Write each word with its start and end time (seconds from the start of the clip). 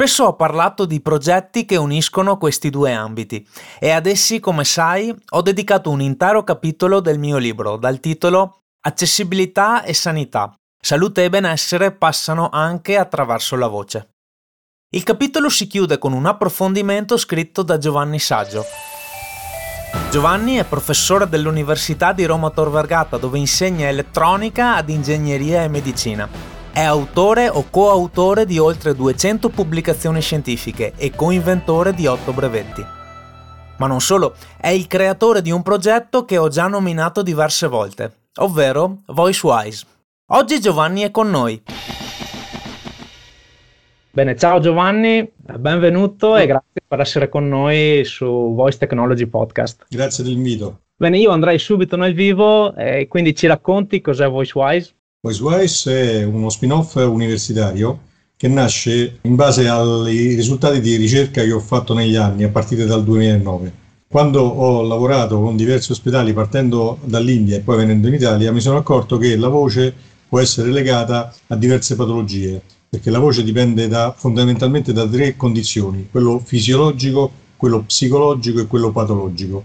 Spesso 0.00 0.26
ho 0.26 0.36
parlato 0.36 0.84
di 0.84 1.00
progetti 1.00 1.64
che 1.64 1.74
uniscono 1.74 2.38
questi 2.38 2.70
due 2.70 2.92
ambiti 2.92 3.44
e 3.80 3.90
ad 3.90 4.06
essi, 4.06 4.38
come 4.38 4.62
sai, 4.62 5.12
ho 5.30 5.42
dedicato 5.42 5.90
un 5.90 6.00
intero 6.00 6.44
capitolo 6.44 7.00
del 7.00 7.18
mio 7.18 7.36
libro 7.36 7.76
dal 7.76 7.98
titolo 7.98 8.60
Accessibilità 8.82 9.82
e 9.82 9.94
sanità. 9.94 10.56
Salute 10.80 11.24
e 11.24 11.30
benessere 11.30 11.90
passano 11.90 12.48
anche 12.48 12.96
attraverso 12.96 13.56
la 13.56 13.66
voce. 13.66 14.10
Il 14.90 15.02
capitolo 15.02 15.48
si 15.48 15.66
chiude 15.66 15.98
con 15.98 16.12
un 16.12 16.26
approfondimento 16.26 17.16
scritto 17.16 17.64
da 17.64 17.76
Giovanni 17.76 18.20
Saggio. 18.20 18.64
Giovanni 20.12 20.58
è 20.58 20.64
professore 20.64 21.28
dell'Università 21.28 22.12
di 22.12 22.24
Roma 22.24 22.50
Tor 22.50 22.70
Vergata 22.70 23.16
dove 23.16 23.38
insegna 23.38 23.88
elettronica 23.88 24.76
ad 24.76 24.90
ingegneria 24.90 25.64
e 25.64 25.68
medicina. 25.68 26.57
È 26.72 26.82
autore 26.82 27.48
o 27.48 27.64
coautore 27.70 28.44
di 28.44 28.58
oltre 28.58 28.94
200 28.94 29.48
pubblicazioni 29.48 30.20
scientifiche 30.20 30.92
e 30.96 31.10
coinventore 31.10 31.92
di 31.92 32.06
8 32.06 32.32
brevetti. 32.32 32.84
Ma 33.78 33.86
non 33.86 34.00
solo, 34.00 34.34
è 34.60 34.68
il 34.68 34.86
creatore 34.86 35.42
di 35.42 35.50
un 35.50 35.62
progetto 35.62 36.24
che 36.24 36.36
ho 36.36 36.48
già 36.48 36.66
nominato 36.66 37.22
diverse 37.22 37.66
volte, 37.66 38.12
ovvero 38.36 38.98
VoiceWise. 39.06 39.86
Oggi 40.32 40.60
Giovanni 40.60 41.02
è 41.02 41.10
con 41.10 41.30
noi. 41.30 41.62
Bene, 44.10 44.36
ciao 44.36 44.58
Giovanni, 44.58 45.30
benvenuto 45.36 46.36
e 46.36 46.46
grazie 46.46 46.82
per 46.86 47.00
essere 47.00 47.28
con 47.28 47.48
noi 47.48 48.04
su 48.04 48.52
Voice 48.54 48.78
Technology 48.78 49.26
Podcast. 49.26 49.86
Grazie 49.88 50.24
dell'invito. 50.24 50.80
Bene, 50.96 51.18
io 51.18 51.30
andrei 51.30 51.58
subito 51.60 51.96
nel 51.96 52.14
vivo 52.14 52.74
e 52.74 53.06
quindi 53.06 53.34
ci 53.34 53.46
racconti 53.46 54.00
cos'è 54.00 54.28
VoiceWise? 54.28 54.96
VoiceWise 55.20 56.20
è 56.20 56.22
uno 56.22 56.48
spin-off 56.48 56.94
universitario 56.94 58.02
che 58.36 58.46
nasce 58.46 59.18
in 59.22 59.34
base 59.34 59.68
ai 59.68 60.36
risultati 60.36 60.80
di 60.80 60.94
ricerca 60.94 61.42
che 61.42 61.50
ho 61.50 61.58
fatto 61.58 61.92
negli 61.92 62.14
anni, 62.14 62.44
a 62.44 62.50
partire 62.50 62.84
dal 62.86 63.02
2009. 63.02 63.72
Quando 64.06 64.42
ho 64.42 64.82
lavorato 64.82 65.40
con 65.40 65.56
diversi 65.56 65.90
ospedali 65.90 66.32
partendo 66.32 67.00
dall'India 67.02 67.56
e 67.56 67.60
poi 67.62 67.78
venendo 67.78 68.06
in 68.06 68.14
Italia, 68.14 68.52
mi 68.52 68.60
sono 68.60 68.76
accorto 68.76 69.18
che 69.18 69.36
la 69.36 69.48
voce 69.48 69.92
può 70.28 70.38
essere 70.38 70.70
legata 70.70 71.34
a 71.48 71.56
diverse 71.56 71.96
patologie, 71.96 72.62
perché 72.88 73.10
la 73.10 73.18
voce 73.18 73.42
dipende 73.42 73.88
da, 73.88 74.14
fondamentalmente 74.16 74.92
da 74.92 75.04
tre 75.04 75.34
condizioni, 75.36 76.06
quello 76.12 76.38
fisiologico, 76.38 77.32
quello 77.56 77.82
psicologico 77.82 78.60
e 78.60 78.68
quello 78.68 78.92
patologico. 78.92 79.64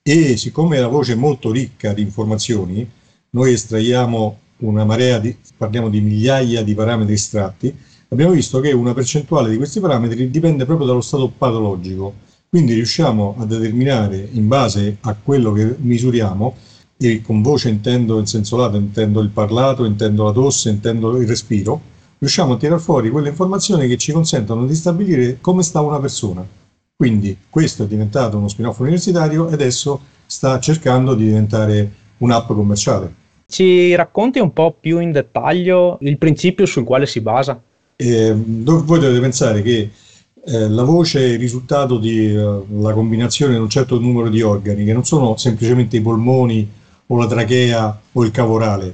E 0.00 0.38
siccome 0.38 0.80
la 0.80 0.88
voce 0.88 1.12
è 1.12 1.16
molto 1.16 1.52
ricca 1.52 1.92
di 1.92 2.00
informazioni, 2.00 2.90
noi 3.34 3.52
estraiamo 3.52 4.38
una 4.66 4.84
marea 4.84 5.18
di, 5.18 5.36
parliamo 5.56 5.88
di 5.88 6.00
migliaia 6.00 6.62
di 6.62 6.74
parametri 6.74 7.14
estratti, 7.14 7.74
abbiamo 8.08 8.32
visto 8.32 8.60
che 8.60 8.72
una 8.72 8.94
percentuale 8.94 9.50
di 9.50 9.56
questi 9.56 9.80
parametri 9.80 10.30
dipende 10.30 10.64
proprio 10.64 10.86
dallo 10.86 11.00
stato 11.00 11.28
patologico. 11.28 12.14
Quindi 12.48 12.74
riusciamo 12.74 13.36
a 13.38 13.46
determinare 13.46 14.28
in 14.32 14.46
base 14.46 14.98
a 15.00 15.16
quello 15.20 15.52
che 15.52 15.74
misuriamo, 15.78 16.54
e 16.96 17.22
con 17.22 17.42
voce 17.42 17.68
intendo 17.68 18.18
in 18.18 18.26
senso 18.26 18.56
lato, 18.56 18.76
intendo 18.76 19.20
il 19.20 19.28
parlato, 19.28 19.84
intendo 19.84 20.24
la 20.24 20.32
tosse, 20.32 20.70
intendo 20.70 21.16
il 21.16 21.26
respiro, 21.26 21.80
riusciamo 22.18 22.54
a 22.54 22.56
tirare 22.56 22.80
fuori 22.80 23.10
quelle 23.10 23.30
informazioni 23.30 23.88
che 23.88 23.96
ci 23.96 24.12
consentono 24.12 24.64
di 24.64 24.74
stabilire 24.74 25.38
come 25.40 25.62
sta 25.62 25.80
una 25.80 25.98
persona. 25.98 26.46
Quindi 26.96 27.36
questo 27.50 27.82
è 27.82 27.86
diventato 27.86 28.38
uno 28.38 28.48
spin-off 28.48 28.78
universitario 28.78 29.48
e 29.48 29.54
adesso 29.54 30.00
sta 30.26 30.58
cercando 30.60 31.14
di 31.14 31.24
diventare 31.24 31.92
un'app 32.18 32.46
commerciale. 32.46 33.22
Ci 33.54 33.94
racconti 33.94 34.40
un 34.40 34.52
po' 34.52 34.76
più 34.80 34.98
in 34.98 35.12
dettaglio 35.12 35.98
il 36.00 36.18
principio 36.18 36.66
sul 36.66 36.82
quale 36.82 37.06
si 37.06 37.20
basa? 37.20 37.62
Eh, 37.94 38.34
voi 38.34 38.98
dovete 38.98 39.20
pensare 39.20 39.62
che 39.62 39.90
eh, 40.44 40.68
la 40.68 40.82
voce 40.82 41.20
è 41.20 41.28
il 41.34 41.38
risultato 41.38 41.98
della 41.98 42.58
uh, 42.66 42.92
combinazione 42.92 43.54
di 43.54 43.60
un 43.60 43.68
certo 43.68 44.00
numero 44.00 44.28
di 44.28 44.42
organi, 44.42 44.84
che 44.84 44.92
non 44.92 45.04
sono 45.04 45.36
semplicemente 45.36 45.96
i 45.96 46.00
polmoni 46.00 46.68
o 47.06 47.16
la 47.16 47.28
trachea 47.28 47.96
o 48.10 48.24
il 48.24 48.32
cavorale, 48.32 48.92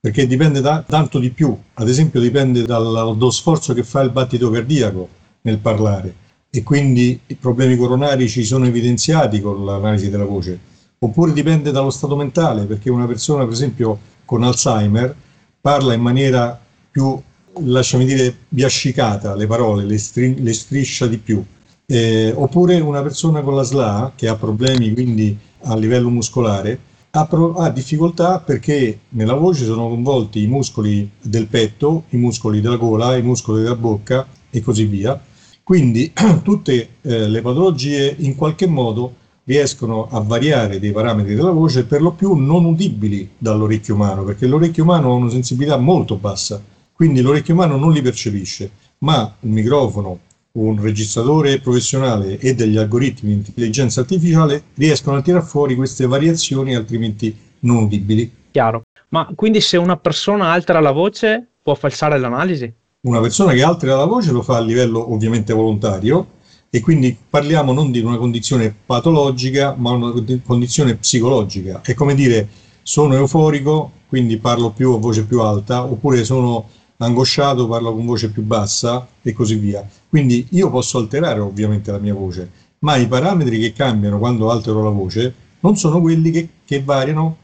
perché 0.00 0.26
dipende 0.26 0.60
da, 0.60 0.82
tanto 0.84 1.20
di 1.20 1.30
più. 1.30 1.56
Ad 1.74 1.88
esempio 1.88 2.18
dipende 2.18 2.64
dal, 2.64 3.14
dallo 3.16 3.30
sforzo 3.30 3.74
che 3.74 3.84
fa 3.84 4.00
il 4.00 4.10
battito 4.10 4.50
cardiaco 4.50 5.08
nel 5.42 5.58
parlare 5.58 6.14
e 6.50 6.64
quindi 6.64 7.16
i 7.26 7.34
problemi 7.36 7.76
coronari 7.76 8.28
ci 8.28 8.42
sono 8.42 8.66
evidenziati 8.66 9.40
con 9.40 9.64
l'analisi 9.64 10.10
della 10.10 10.24
voce 10.24 10.69
oppure 11.02 11.32
dipende 11.32 11.70
dallo 11.70 11.88
stato 11.88 12.14
mentale, 12.14 12.64
perché 12.64 12.90
una 12.90 13.06
persona, 13.06 13.44
per 13.44 13.54
esempio, 13.54 13.98
con 14.26 14.42
Alzheimer 14.42 15.14
parla 15.58 15.94
in 15.94 16.02
maniera 16.02 16.60
più, 16.90 17.18
lasciami 17.62 18.04
dire, 18.04 18.36
biascicata 18.48 19.34
le 19.34 19.46
parole, 19.46 19.84
le, 19.84 19.96
stri- 19.96 20.42
le 20.42 20.52
striscia 20.52 21.06
di 21.06 21.16
più. 21.16 21.42
Eh, 21.86 22.32
oppure 22.36 22.78
una 22.80 23.00
persona 23.00 23.40
con 23.40 23.54
la 23.54 23.62
SLA, 23.62 24.12
che 24.14 24.28
ha 24.28 24.36
problemi 24.36 24.92
quindi 24.92 25.36
a 25.62 25.74
livello 25.74 26.10
muscolare, 26.10 26.78
ha, 27.12 27.26
pro- 27.26 27.54
ha 27.54 27.70
difficoltà 27.70 28.38
perché 28.40 29.00
nella 29.10 29.34
voce 29.34 29.64
sono 29.64 29.88
coinvolti 29.88 30.42
i 30.42 30.46
muscoli 30.48 31.10
del 31.18 31.46
petto, 31.46 32.04
i 32.10 32.18
muscoli 32.18 32.60
della 32.60 32.76
gola, 32.76 33.16
i 33.16 33.22
muscoli 33.22 33.62
della 33.62 33.74
bocca 33.74 34.26
e 34.50 34.60
così 34.60 34.84
via. 34.84 35.18
Quindi 35.62 36.12
tutte 36.44 36.88
eh, 37.00 37.26
le 37.26 37.40
patologie 37.40 38.14
in 38.18 38.36
qualche 38.36 38.66
modo 38.66 39.14
riescono 39.44 40.08
a 40.10 40.20
variare 40.20 40.78
dei 40.78 40.92
parametri 40.92 41.34
della 41.34 41.50
voce 41.50 41.84
per 41.84 42.02
lo 42.02 42.12
più 42.12 42.34
non 42.34 42.64
udibili 42.64 43.30
dall'orecchio 43.36 43.94
umano, 43.94 44.24
perché 44.24 44.46
l'orecchio 44.46 44.82
umano 44.82 45.10
ha 45.10 45.14
una 45.14 45.30
sensibilità 45.30 45.76
molto 45.76 46.16
bassa, 46.16 46.62
quindi 46.92 47.20
l'orecchio 47.20 47.54
umano 47.54 47.76
non 47.76 47.92
li 47.92 48.02
percepisce, 48.02 48.70
ma 48.98 49.34
il 49.40 49.50
microfono, 49.50 50.18
un 50.52 50.80
registratore 50.80 51.60
professionale 51.60 52.38
e 52.38 52.54
degli 52.54 52.76
algoritmi 52.76 53.30
di 53.30 53.36
intelligenza 53.36 54.00
artificiale 54.00 54.64
riescono 54.74 55.16
a 55.16 55.22
tirare 55.22 55.44
fuori 55.44 55.76
queste 55.76 56.06
variazioni 56.06 56.74
altrimenti 56.74 57.36
non 57.60 57.84
udibili. 57.84 58.30
Chiaro. 58.50 58.82
Ma 59.08 59.28
quindi 59.34 59.60
se 59.60 59.76
una 59.76 59.96
persona 59.96 60.50
altera 60.50 60.80
la 60.80 60.92
voce 60.92 61.46
può 61.62 61.74
falsare 61.74 62.18
l'analisi? 62.18 62.72
Una 63.02 63.20
persona 63.20 63.52
che 63.52 63.62
altera 63.62 63.96
la 63.96 64.04
voce 64.04 64.30
lo 64.30 64.42
fa 64.42 64.56
a 64.56 64.60
livello 64.60 65.12
ovviamente 65.12 65.52
volontario, 65.52 66.26
e 66.70 66.80
quindi 66.80 67.16
parliamo 67.28 67.72
non 67.72 67.90
di 67.90 67.98
una 68.00 68.16
condizione 68.16 68.72
patologica, 68.86 69.74
ma 69.76 69.90
una 69.90 70.12
condizione 70.44 70.94
psicologica. 70.94 71.80
È 71.82 71.94
come 71.94 72.14
dire 72.14 72.48
sono 72.82 73.14
euforico, 73.14 73.90
quindi 74.08 74.38
parlo 74.38 74.70
più 74.70 74.92
a 74.92 74.98
voce 74.98 75.24
più 75.24 75.40
alta, 75.40 75.84
oppure 75.84 76.24
sono 76.24 76.68
angosciato, 76.98 77.66
parlo 77.66 77.92
con 77.92 78.06
voce 78.06 78.30
più 78.30 78.42
bassa 78.42 79.06
e 79.20 79.32
così 79.32 79.56
via. 79.56 79.86
Quindi 80.08 80.46
io 80.50 80.70
posso 80.70 80.98
alterare 80.98 81.40
ovviamente 81.40 81.90
la 81.90 81.98
mia 81.98 82.14
voce, 82.14 82.50
ma 82.80 82.96
i 82.96 83.08
parametri 83.08 83.58
che 83.58 83.72
cambiano 83.72 84.18
quando 84.18 84.50
altero 84.50 84.82
la 84.82 84.90
voce 84.90 85.34
non 85.60 85.76
sono 85.76 86.00
quelli 86.00 86.30
che, 86.30 86.48
che 86.64 86.82
variano 86.82 87.36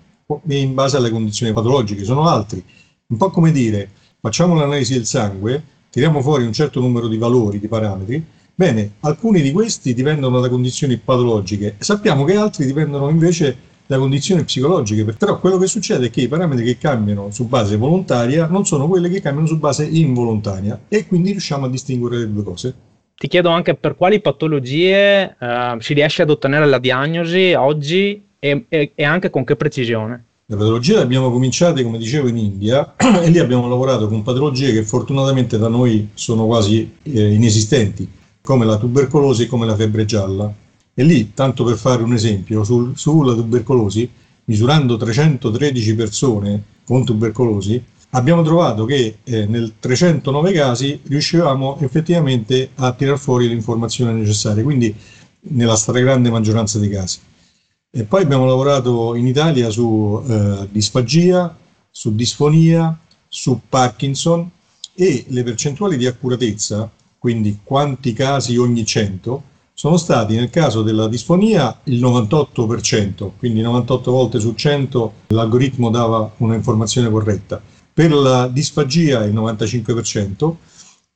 in 0.49 0.75
base 0.75 0.97
alle 0.97 1.11
condizioni 1.11 1.53
patologiche, 1.53 2.05
sono 2.05 2.29
altri. 2.29 2.63
Un 3.09 3.17
po' 3.17 3.31
come 3.31 3.53
dire, 3.53 3.91
facciamo 4.21 4.55
l'analisi 4.55 4.95
del 4.95 5.07
sangue, 5.07 5.63
tiriamo 5.91 6.21
fuori 6.21 6.45
un 6.45 6.53
certo 6.53 6.81
numero 6.81 7.09
di 7.09 7.19
valori, 7.19 7.59
di 7.59 7.69
parametri, 7.69 8.25
Bene, 8.59 8.93
alcuni 9.01 9.43
di 9.43 9.53
questi 9.53 9.93
dipendono 9.93 10.41
da 10.41 10.49
condizioni 10.49 10.97
patologiche, 10.97 11.75
sappiamo 11.77 12.25
che 12.25 12.37
altri 12.37 12.65
dipendono 12.65 13.11
invece 13.11 13.55
da 13.85 13.99
condizioni 13.99 14.45
psicologiche, 14.45 15.05
però 15.05 15.39
quello 15.39 15.59
che 15.59 15.67
succede 15.67 16.07
è 16.07 16.11
che 16.11 16.23
i 16.23 16.27
parametri 16.29 16.65
che 16.65 16.79
cambiano 16.79 17.31
su 17.31 17.47
base 17.49 17.77
volontaria 17.77 18.47
non 18.47 18.65
sono 18.65 18.89
quelli 18.89 19.11
che 19.11 19.21
cambiano 19.21 19.47
su 19.47 19.59
base 19.59 19.85
involontaria 19.85 20.81
e 20.89 21.07
quindi 21.07 21.33
riusciamo 21.33 21.67
a 21.67 21.69
distinguere 21.69 22.17
le 22.17 22.33
due 22.33 22.43
cose. 22.43 22.75
Ti 23.15 23.29
chiedo 23.29 23.51
anche 23.51 23.75
per 23.75 23.95
quali 23.95 24.23
patologie 24.23 25.37
eh, 25.39 25.77
si 25.81 25.93
riesce 25.93 26.23
ad 26.23 26.31
ottenere 26.31 26.65
la 26.65 26.79
diagnosi 26.79 27.53
oggi 27.53 28.25
e, 28.39 28.65
e, 28.71 28.93
e 28.95 29.05
anche 29.05 29.29
con 29.29 29.45
che 29.45 29.57
precisione. 29.57 30.25
Le 30.47 30.57
patologie 30.57 30.95
le 30.95 31.03
abbiamo 31.03 31.31
cominciate, 31.31 31.83
come 31.83 31.99
dicevo, 31.99 32.29
in 32.29 32.39
India 32.39 32.95
e 33.23 33.29
lì 33.29 33.39
abbiamo 33.39 33.69
lavorato 33.69 34.09
con 34.09 34.23
patologie 34.23 34.73
che 34.73 34.83
fortunatamente 34.83 35.59
da 35.59 35.69
noi 35.69 36.09
sono 36.15 36.47
quasi 36.47 36.91
eh, 37.03 37.35
inesistenti 37.35 38.25
come 38.47 38.65
la 38.65 38.79
tubercolosi 38.79 39.43
e 39.43 39.47
come 39.47 39.67
la 39.67 39.75
febbre 39.75 40.05
gialla. 40.05 40.55
E 40.95 41.03
lì, 41.03 41.35
tanto 41.35 41.65
per 41.65 41.77
fare 41.77 42.05
un 42.05 42.15
esempio, 42.15 42.63
sul, 42.63 42.97
sulla 42.97 43.35
tubercolosi, 43.35 44.09
misurando 44.45 44.97
313 44.97 45.95
persone 45.97 46.63
con 46.87 47.05
tubercolosi, 47.05 47.83
abbiamo 48.11 48.43
trovato 48.43 48.85
che 48.85 49.19
eh, 49.25 49.47
nel 49.47 49.75
309 49.81 50.53
casi 50.53 51.01
riuscivamo 51.03 51.79
effettivamente 51.81 52.71
a 52.77 52.93
tirar 52.93 53.19
fuori 53.19 53.49
l'informazione 53.49 54.13
necessaria, 54.13 54.63
quindi 54.63 54.95
nella 55.49 55.75
stragrande 55.75 56.31
maggioranza 56.31 56.79
dei 56.79 56.89
casi. 56.89 57.19
E 57.91 58.05
poi 58.05 58.23
abbiamo 58.23 58.47
lavorato 58.47 59.17
in 59.17 59.27
Italia 59.27 59.71
su 59.71 60.23
eh, 60.25 60.69
disfagia, 60.71 61.55
su 61.91 62.15
disfonia, 62.15 62.97
su 63.27 63.61
Parkinson 63.69 64.49
e 64.95 65.25
le 65.29 65.43
percentuali 65.43 65.97
di 65.97 66.07
accuratezza, 66.07 66.89
quindi 67.27 67.59
quanti 67.65 68.13
casi 68.13 68.57
ogni 68.57 68.87
100, 68.87 69.43
sono 69.75 69.97
stati 69.97 70.37
nel 70.37 70.49
caso 70.49 70.83
della 70.83 71.09
disfonia 71.09 71.77
il 71.87 72.01
98%, 72.01 73.33
quindi 73.37 73.63
98 73.63 74.13
volte 74.13 74.39
su 74.39 74.55
100 74.55 75.13
l'algoritmo 75.27 75.91
dava 75.91 76.31
un'informazione 76.37 77.11
corretta. 77.11 77.61
Per 77.93 78.13
la 78.13 78.47
disfagia 78.47 79.25
il 79.25 79.35
95%, 79.35 80.55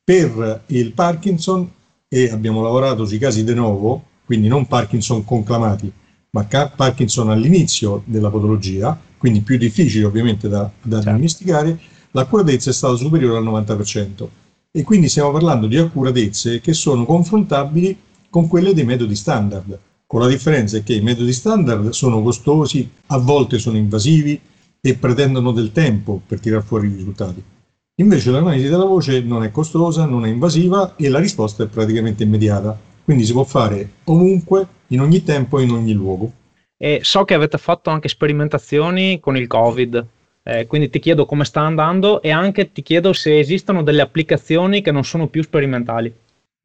per 0.02 0.64
il 0.66 0.90
Parkinson, 0.94 1.70
e 2.08 2.28
abbiamo 2.28 2.60
lavorato 2.60 3.06
sui 3.06 3.18
casi 3.18 3.44
de 3.44 3.54
novo, 3.54 4.02
quindi 4.24 4.48
non 4.48 4.66
Parkinson 4.66 5.24
conclamati, 5.24 5.92
ma 6.30 6.44
Parkinson 6.74 7.30
all'inizio 7.30 8.02
della 8.04 8.30
patologia, 8.30 8.98
quindi 9.16 9.42
più 9.42 9.56
difficile 9.56 10.06
ovviamente 10.06 10.48
da, 10.48 10.68
da 10.82 10.96
certo. 10.96 11.08
diagnosticare, 11.08 11.78
l'accuratezza 12.10 12.70
è 12.70 12.72
stata 12.72 12.96
superiore 12.96 13.36
al 13.36 13.44
90%. 13.44 14.26
E 14.72 14.84
quindi 14.84 15.08
stiamo 15.08 15.32
parlando 15.32 15.66
di 15.66 15.76
accuratezze 15.76 16.60
che 16.60 16.74
sono 16.74 17.04
confrontabili 17.04 17.98
con 18.30 18.46
quelle 18.46 18.72
dei 18.72 18.84
metodi 18.84 19.16
standard, 19.16 19.76
con 20.06 20.20
la 20.20 20.28
differenza 20.28 20.78
che 20.78 20.94
i 20.94 21.00
metodi 21.00 21.32
standard 21.32 21.88
sono 21.88 22.22
costosi, 22.22 22.88
a 23.06 23.18
volte 23.18 23.58
sono 23.58 23.76
invasivi 23.76 24.40
e 24.80 24.94
pretendono 24.94 25.50
del 25.50 25.72
tempo 25.72 26.20
per 26.24 26.38
tirare 26.38 26.62
fuori 26.62 26.86
i 26.86 26.94
risultati. 26.94 27.42
Invece 27.96 28.30
l'analisi 28.30 28.68
della 28.68 28.84
voce 28.84 29.20
non 29.22 29.42
è 29.42 29.50
costosa, 29.50 30.04
non 30.04 30.24
è 30.24 30.28
invasiva 30.28 30.94
e 30.94 31.08
la 31.08 31.18
risposta 31.18 31.64
è 31.64 31.66
praticamente 31.66 32.22
immediata. 32.22 32.78
Quindi 33.04 33.24
si 33.24 33.32
può 33.32 33.42
fare 33.42 33.90
ovunque, 34.04 34.66
in 34.88 35.00
ogni 35.00 35.24
tempo 35.24 35.58
e 35.58 35.64
in 35.64 35.72
ogni 35.72 35.94
luogo. 35.94 36.30
E 36.76 37.00
so 37.02 37.24
che 37.24 37.34
avete 37.34 37.58
fatto 37.58 37.90
anche 37.90 38.08
sperimentazioni 38.08 39.18
con 39.18 39.36
il 39.36 39.48
Covid, 39.48 40.06
eh, 40.42 40.66
quindi 40.66 40.90
ti 40.90 40.98
chiedo 40.98 41.26
come 41.26 41.44
sta 41.44 41.60
andando 41.60 42.22
e 42.22 42.30
anche 42.30 42.72
ti 42.72 42.82
chiedo 42.82 43.12
se 43.12 43.38
esistono 43.38 43.82
delle 43.82 44.02
applicazioni 44.02 44.82
che 44.82 44.90
non 44.90 45.04
sono 45.04 45.28
più 45.28 45.42
sperimentali. 45.42 46.12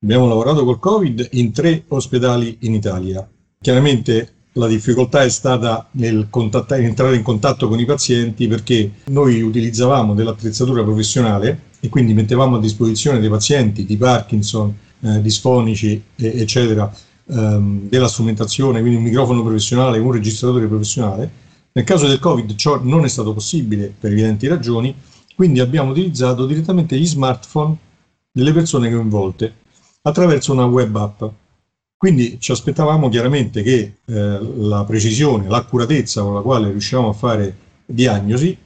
Abbiamo 0.04 0.28
lavorato 0.28 0.64
col 0.64 0.80
Covid 0.80 1.30
in 1.32 1.52
tre 1.52 1.84
ospedali 1.88 2.58
in 2.62 2.74
Italia. 2.74 3.28
Chiaramente 3.60 4.34
la 4.54 4.68
difficoltà 4.68 5.24
è 5.24 5.30
stata 5.30 5.88
nel 5.92 6.28
entrare 6.70 7.16
in 7.16 7.24
contatto 7.24 7.68
con 7.68 7.80
i 7.80 7.86
pazienti 7.86 8.48
perché 8.48 8.92
noi 9.06 9.42
utilizzavamo 9.42 10.14
dell'attrezzatura 10.14 10.84
professionale 10.84 11.64
e 11.80 11.90
quindi 11.90 12.14
mettevamo 12.14 12.56
a 12.56 12.60
disposizione 12.60 13.20
dei 13.20 13.30
pazienti 13.30 13.86
di 13.86 13.98
Parkinson, 13.98 14.74
eh, 15.02 15.22
disfonici, 15.22 16.02
eh, 16.16 16.40
eccetera, 16.40 16.92
ehm, 17.28 17.90
della 17.90 18.08
strumentazione, 18.08 18.80
quindi 18.80 18.98
un 18.98 19.04
microfono 19.04 19.44
professionale, 19.44 20.00
un 20.00 20.12
registratore 20.12 20.68
professionale. 20.68 21.44
Nel 21.78 21.84
caso 21.84 22.08
del 22.08 22.20
Covid 22.20 22.56
ciò 22.56 22.82
non 22.82 23.04
è 23.04 23.10
stato 23.10 23.34
possibile 23.34 23.94
per 24.00 24.10
evidenti 24.10 24.48
ragioni, 24.48 24.96
quindi 25.36 25.60
abbiamo 25.60 25.92
utilizzato 25.92 26.46
direttamente 26.46 26.98
gli 26.98 27.06
smartphone 27.06 27.76
delle 28.32 28.54
persone 28.54 28.90
coinvolte 28.90 29.54
attraverso 30.04 30.54
una 30.54 30.64
web 30.64 30.96
app. 30.96 31.24
Quindi 31.98 32.40
ci 32.40 32.54
aspettavamo 32.54 33.10
chiaramente 33.10 33.62
che 33.62 33.98
eh, 34.06 34.40
la 34.56 34.86
precisione, 34.86 35.50
l'accuratezza 35.50 36.22
con 36.22 36.36
la 36.36 36.42
quale 36.42 36.70
riuscivamo 36.70 37.10
a 37.10 37.14
fare 37.14 37.58
diagnosi 37.86 38.58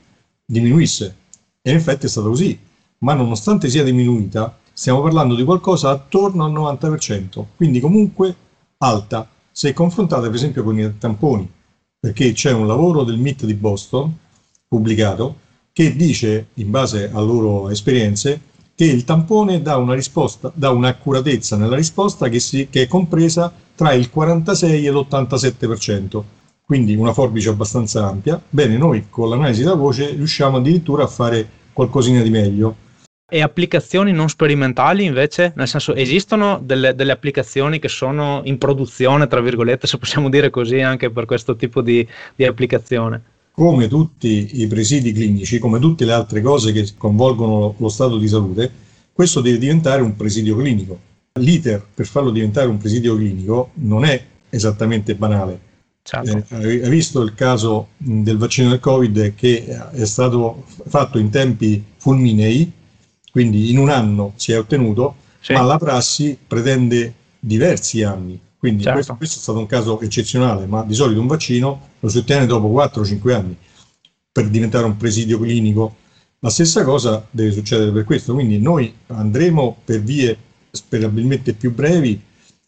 diminuisse. 0.45 1.15
E 1.63 1.71
in 1.71 1.77
effetti 1.77 2.05
è 2.05 2.09
stato 2.09 2.29
così. 2.29 2.59
Ma 2.99 3.15
nonostante 3.15 3.69
sia 3.69 3.83
diminuita, 3.83 4.55
stiamo 4.71 5.01
parlando 5.01 5.33
di 5.33 5.43
qualcosa 5.43 5.89
attorno 5.89 6.45
al 6.45 6.51
90%, 6.51 7.43
quindi 7.55 7.79
comunque 7.79 8.35
alta, 8.77 9.27
se 9.51 9.73
confrontata 9.73 10.27
per 10.27 10.35
esempio 10.35 10.63
con 10.63 10.77
i 10.77 10.97
tamponi, 10.99 11.57
perché 11.99 12.31
c'è 12.31 12.51
un 12.53 12.65
lavoro 12.65 13.03
del 13.03 13.17
MIT 13.17 13.45
di 13.45 13.53
Boston 13.53 14.15
pubblicato 14.67 15.47
che 15.73 15.95
dice, 15.95 16.47
in 16.55 16.71
base 16.71 17.09
a 17.11 17.19
loro 17.19 17.69
esperienze, 17.69 18.41
che 18.75 18.85
il 18.85 19.03
tampone 19.03 19.61
dà 19.61 19.75
una 19.77 19.93
risposta, 19.93 20.51
dà 20.55 20.71
un'accuratezza 20.71 21.57
nella 21.57 21.75
risposta 21.75 22.29
che, 22.29 22.39
si, 22.39 22.67
che 22.69 22.83
è 22.83 22.87
compresa 22.87 23.51
tra 23.75 23.93
il 23.93 24.09
46 24.09 24.85
e 24.85 24.91
l'87%, 24.91 26.23
quindi 26.65 26.95
una 26.95 27.13
forbice 27.13 27.49
abbastanza 27.49 28.07
ampia. 28.07 28.41
Bene, 28.49 28.77
noi 28.77 29.07
con 29.09 29.29
l'analisi 29.29 29.63
della 29.63 29.75
voce 29.75 30.11
riusciamo 30.11 30.57
addirittura 30.57 31.03
a 31.03 31.07
fare 31.07 31.49
qualcosina 31.73 32.21
di 32.21 32.29
meglio 32.29 32.75
e 33.29 33.41
applicazioni 33.41 34.11
non 34.11 34.27
sperimentali 34.27 35.05
invece? 35.05 35.53
Nel 35.55 35.67
senso, 35.67 35.93
esistono 35.93 36.59
delle, 36.63 36.95
delle, 36.95 37.11
applicazioni 37.11 37.79
che 37.79 37.87
sono 37.87 38.41
in 38.45 38.57
produzione, 38.57 39.27
tra 39.27 39.39
virgolette, 39.39 39.87
se 39.87 39.97
possiamo 39.97 40.29
dire 40.29 40.49
così, 40.49 40.81
anche 40.81 41.11
per 41.11 41.25
questo 41.25 41.55
tipo 41.55 41.81
di, 41.81 42.05
di 42.35 42.45
applicazione? 42.45 43.21
Come 43.51 43.87
tutti 43.87 44.61
i 44.61 44.67
presidi 44.67 45.11
clinici, 45.11 45.59
come 45.59 45.79
tutte 45.79 46.05
le 46.05 46.13
altre 46.13 46.41
cose 46.41 46.71
che 46.71 46.87
coinvolgono 46.97 47.75
lo 47.77 47.89
stato 47.89 48.17
di 48.17 48.27
salute, 48.27 48.71
questo 49.13 49.41
deve 49.41 49.57
diventare 49.57 50.01
un 50.01 50.15
presidio 50.15 50.55
clinico. 50.55 50.97
L'iter 51.33 51.85
per 51.93 52.05
farlo 52.05 52.31
diventare 52.31 52.67
un 52.67 52.77
presidio 52.77 53.15
clinico 53.15 53.71
non 53.75 54.05
è 54.05 54.21
esattamente 54.49 55.13
banale. 55.15 55.67
Certo. 56.01 56.55
Eh, 56.55 56.83
hai 56.83 56.89
visto 56.89 57.21
il 57.21 57.35
caso 57.35 57.89
del 57.97 58.37
vaccino 58.37 58.69
del 58.69 58.79
Covid 58.79 59.35
che 59.35 59.65
è 59.91 60.05
stato 60.05 60.63
fatto 60.87 61.19
in 61.19 61.29
tempi 61.29 61.83
fulminei, 61.97 62.71
quindi 63.31 63.69
in 63.69 63.77
un 63.77 63.89
anno 63.89 64.33
si 64.35 64.51
è 64.51 64.59
ottenuto, 64.59 65.15
sì. 65.39 65.53
ma 65.53 65.61
la 65.61 65.77
prassi 65.77 66.37
pretende 66.45 67.13
diversi 67.39 68.03
anni. 68.03 68.39
Quindi 68.57 68.83
certo. 68.83 68.97
questo, 68.97 69.15
questo, 69.15 69.39
è 69.39 69.41
stato 69.41 69.59
un 69.59 69.67
caso 69.67 70.01
eccezionale, 70.01 70.65
ma 70.65 70.83
di 70.83 70.93
solito 70.93 71.21
un 71.21 71.27
vaccino 71.27 71.87
lo 71.99 72.09
si 72.09 72.17
ottiene 72.17 72.45
dopo 72.45 72.69
4-5 72.69 73.33
anni 73.33 73.55
per 74.31 74.49
diventare 74.49 74.85
un 74.85 74.97
presidio 74.97 75.39
clinico. 75.39 75.95
La 76.39 76.49
stessa 76.49 76.83
cosa 76.83 77.25
deve 77.29 77.51
succedere 77.51 77.91
per 77.91 78.03
questo, 78.03 78.33
quindi 78.33 78.59
noi 78.59 78.93
andremo 79.07 79.77
per 79.83 80.01
vie 80.01 80.37
sperabilmente 80.71 81.53
più 81.53 81.73
brevi 81.73 82.21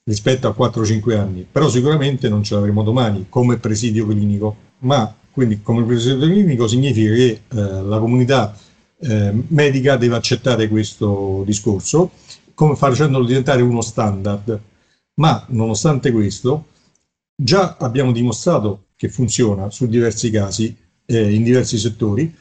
rispetto 0.04 0.48
a 0.48 0.56
4-5 0.58 1.18
anni, 1.18 1.46
però 1.50 1.70
sicuramente 1.70 2.28
non 2.28 2.44
ce 2.44 2.56
l'avremo 2.56 2.84
domani 2.84 3.28
come 3.30 3.58
presidio 3.58 4.08
clinico, 4.08 4.56
ma 4.80 5.14
quindi 5.32 5.62
come 5.62 5.84
presidio 5.84 6.20
clinico 6.20 6.68
significa 6.68 7.14
che 7.14 7.42
eh, 7.48 7.82
la 7.82 8.00
comunità 8.00 8.56
eh, 9.02 9.34
medica 9.48 9.98
deve 9.98 10.16
accettare 10.16 10.68
questo 10.68 11.44
discorso, 11.46 12.12
come 12.54 12.76
facendolo 12.76 13.26
diventare 13.26 13.62
uno 13.62 13.82
standard. 13.82 14.60
Ma 15.16 15.46
nonostante 15.50 16.12
questo, 16.12 16.68
già 17.36 17.78
abbiamo 17.80 18.12
dimostrato 18.12 18.86
che 18.96 19.10
funziona 19.10 19.70
su 19.70 19.88
diversi 19.88 20.30
casi, 20.30 20.76
eh, 21.06 21.34
in 21.34 21.44
diversi 21.44 21.78
settori, 21.78 22.34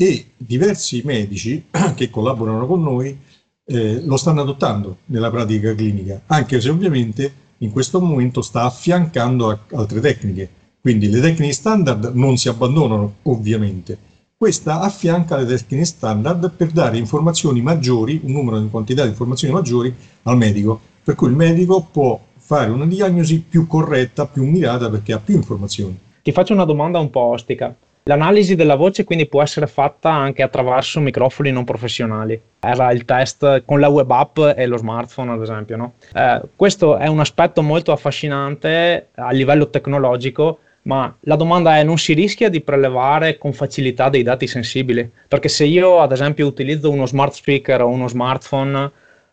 e 0.00 0.30
diversi 0.36 1.02
medici 1.04 1.64
che 1.94 2.08
collaborano 2.08 2.66
con 2.66 2.82
noi 2.82 3.18
eh, 3.64 4.00
lo 4.02 4.16
stanno 4.16 4.40
adottando 4.42 4.98
nella 5.06 5.30
pratica 5.30 5.74
clinica, 5.74 6.22
anche 6.26 6.60
se 6.60 6.70
ovviamente 6.70 7.32
in 7.58 7.70
questo 7.70 8.00
momento 8.00 8.40
sta 8.40 8.62
affiancando 8.62 9.64
altre 9.72 10.00
tecniche. 10.00 10.48
Quindi 10.80 11.10
le 11.10 11.20
tecniche 11.20 11.52
standard 11.52 12.12
non 12.14 12.36
si 12.38 12.48
abbandonano, 12.48 13.16
ovviamente, 13.22 13.98
questa 14.40 14.82
affianca 14.82 15.36
le 15.36 15.46
tecniche 15.46 15.84
standard 15.84 16.52
per 16.52 16.68
dare 16.68 16.96
informazioni 16.96 17.60
maggiori, 17.60 18.20
un 18.22 18.30
numero 18.30 18.60
di 18.60 18.70
quantità 18.70 19.02
di 19.02 19.08
informazioni 19.08 19.52
maggiori 19.52 19.92
al 20.22 20.36
medico, 20.36 20.80
per 21.02 21.16
cui 21.16 21.26
il 21.26 21.34
medico 21.34 21.88
può 21.90 22.20
fare 22.36 22.70
una 22.70 22.86
diagnosi 22.86 23.40
più 23.40 23.66
corretta, 23.66 24.28
più 24.28 24.44
mirata 24.44 24.88
perché 24.90 25.12
ha 25.12 25.18
più 25.18 25.34
informazioni. 25.34 25.98
Ti 26.22 26.30
faccio 26.30 26.52
una 26.52 26.64
domanda 26.64 27.00
un 27.00 27.10
po' 27.10 27.22
ostica. 27.22 27.74
L'analisi 28.04 28.54
della 28.54 28.76
voce 28.76 29.02
quindi 29.02 29.26
può 29.26 29.42
essere 29.42 29.66
fatta 29.66 30.12
anche 30.12 30.44
attraverso 30.44 31.00
microfoni 31.00 31.50
non 31.50 31.64
professionali. 31.64 32.40
Era 32.60 32.92
il 32.92 33.04
test 33.04 33.64
con 33.64 33.80
la 33.80 33.88
web 33.88 34.08
app 34.08 34.38
e 34.38 34.66
lo 34.66 34.76
smartphone, 34.76 35.32
ad 35.32 35.42
esempio. 35.42 35.76
No? 35.76 35.92
Eh, 36.14 36.42
questo 36.54 36.96
è 36.96 37.08
un 37.08 37.18
aspetto 37.18 37.60
molto 37.60 37.90
affascinante 37.90 39.08
a 39.16 39.32
livello 39.32 39.68
tecnologico 39.68 40.60
ma 40.82 41.14
la 41.20 41.36
domanda 41.36 41.76
è 41.76 41.82
non 41.82 41.98
si 41.98 42.14
rischia 42.14 42.48
di 42.48 42.60
prelevare 42.60 43.38
con 43.38 43.52
facilità 43.52 44.08
dei 44.08 44.22
dati 44.22 44.46
sensibili? 44.46 45.08
Perché 45.28 45.48
se 45.48 45.64
io 45.64 46.00
ad 46.00 46.12
esempio 46.12 46.46
utilizzo 46.46 46.90
uno 46.90 47.06
smart 47.06 47.34
speaker 47.34 47.82
o 47.82 47.88
uno 47.88 48.08
smartphone 48.08 48.90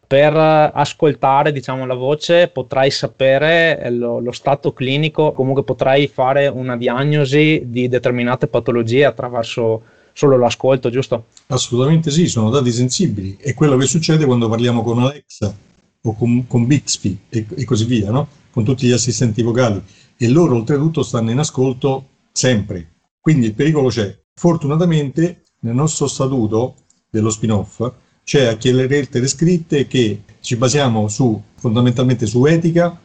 per 0.07 0.35
ascoltare 0.35 1.51
diciamo, 1.51 1.85
la 1.85 1.93
voce 1.95 2.47
potrei 2.47 2.91
sapere 2.91 3.89
lo, 3.89 4.19
lo, 4.19 4.31
stato 4.31 4.73
clinico, 4.73 5.31
comunque 5.31 5.63
potrei 5.63 6.07
fare 6.07 6.47
una 6.47 6.77
diagnosi 6.77 7.63
di 7.65 7.87
determinate 7.87 8.47
patologie 8.47 9.05
attraverso 9.05 9.83
solo 10.13 10.37
l'ascolto, 10.37 10.89
giusto? 10.89 11.25
Assolutamente 11.47 12.11
sì, 12.11 12.27
sono 12.27 12.49
dati 12.49 12.71
sensibili. 12.71 13.37
È 13.39 13.53
quello 13.53 13.77
che 13.77 13.85
succede 13.85 14.25
quando 14.25 14.47
parliamo 14.47 14.83
con 14.83 14.99
Alexa 14.99 15.53
o 16.01 16.15
con, 16.15 16.45
con 16.47 16.67
Bixby 16.67 17.17
e, 17.29 17.45
e 17.55 17.65
così 17.65 17.85
via, 17.85 18.11
no? 18.11 18.27
con 18.51 18.63
tutti 18.63 18.87
gli 18.87 18.91
assistenti 18.93 19.41
vocali 19.41 19.81
e 20.17 20.27
loro 20.29 20.55
oltretutto 20.55 21.03
stanno 21.03 21.31
in 21.31 21.39
ascolto 21.39 22.07
sempre. 22.31 22.95
Quindi 23.19 23.47
il 23.47 23.53
pericolo 23.53 23.89
c'è. 23.89 24.15
Fortunatamente 24.33 25.43
nel 25.61 25.75
nostro 25.75 26.07
statuto 26.07 26.75
dello 27.09 27.29
spin-off 27.29 27.91
c'è 28.23 28.45
a 28.45 28.57
chiedere 28.57 28.87
lettere 28.87 29.27
scritte 29.27 29.87
che 29.87 30.23
ci 30.39 30.55
basiamo 30.55 31.07
su, 31.07 31.41
fondamentalmente 31.55 32.25
su 32.25 32.45
etica 32.45 32.99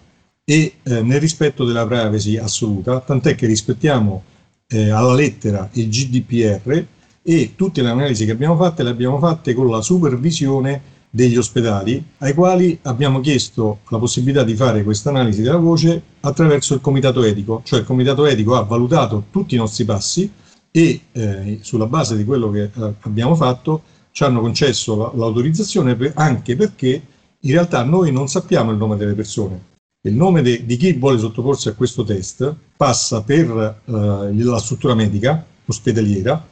e 0.44 0.74
eh, 0.82 1.02
nel 1.02 1.20
rispetto 1.20 1.64
della 1.64 1.86
privacy 1.86 2.36
assoluta, 2.36 3.00
tant'è 3.00 3.34
che 3.34 3.46
rispettiamo 3.46 4.22
eh, 4.66 4.90
alla 4.90 5.14
lettera 5.14 5.68
il 5.72 5.88
GDPR 5.88 6.86
e 7.22 7.52
tutte 7.54 7.82
le 7.82 7.90
analisi 7.90 8.24
che 8.24 8.32
abbiamo 8.32 8.56
fatte 8.56 8.82
le 8.82 8.90
abbiamo 8.90 9.18
fatte 9.18 9.52
con 9.52 9.68
la 9.68 9.82
supervisione 9.82 10.98
degli 11.10 11.36
ospedali 11.36 12.02
ai 12.18 12.32
quali 12.34 12.78
abbiamo 12.82 13.18
chiesto 13.18 13.80
la 13.88 13.98
possibilità 13.98 14.44
di 14.44 14.54
fare 14.54 14.84
questa 14.84 15.10
analisi 15.10 15.42
della 15.42 15.56
voce 15.56 16.00
attraverso 16.20 16.74
il 16.74 16.80
comitato 16.80 17.24
etico, 17.24 17.62
cioè 17.64 17.80
il 17.80 17.84
comitato 17.84 18.24
etico 18.26 18.54
ha 18.54 18.62
valutato 18.62 19.24
tutti 19.30 19.56
i 19.56 19.58
nostri 19.58 19.84
passi 19.84 20.30
e 20.70 21.00
eh, 21.10 21.58
sulla 21.62 21.86
base 21.86 22.16
di 22.16 22.24
quello 22.24 22.50
che 22.50 22.62
eh, 22.62 22.94
abbiamo 23.00 23.34
fatto 23.34 23.82
ci 24.12 24.22
hanno 24.22 24.40
concesso 24.40 24.96
la, 24.96 25.12
l'autorizzazione 25.14 25.96
per, 25.96 26.12
anche 26.14 26.54
perché 26.54 27.02
in 27.40 27.52
realtà 27.52 27.82
noi 27.82 28.12
non 28.12 28.28
sappiamo 28.28 28.70
il 28.70 28.76
nome 28.76 28.96
delle 28.96 29.14
persone. 29.14 29.68
Il 30.02 30.14
nome 30.14 30.42
de, 30.42 30.64
di 30.64 30.76
chi 30.76 30.92
vuole 30.92 31.18
sottoporsi 31.18 31.68
a 31.68 31.74
questo 31.74 32.04
test 32.04 32.54
passa 32.76 33.22
per 33.22 33.80
eh, 33.84 33.92
la 34.32 34.58
struttura 34.58 34.94
medica 34.94 35.44
ospedaliera 35.66 36.46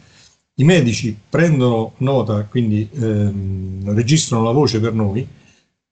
i 0.60 0.64
medici 0.64 1.16
prendono 1.28 1.92
nota, 1.98 2.44
quindi 2.44 2.88
ehm, 2.92 3.94
registrano 3.94 4.42
la 4.42 4.50
voce 4.50 4.80
per 4.80 4.92
noi, 4.92 5.26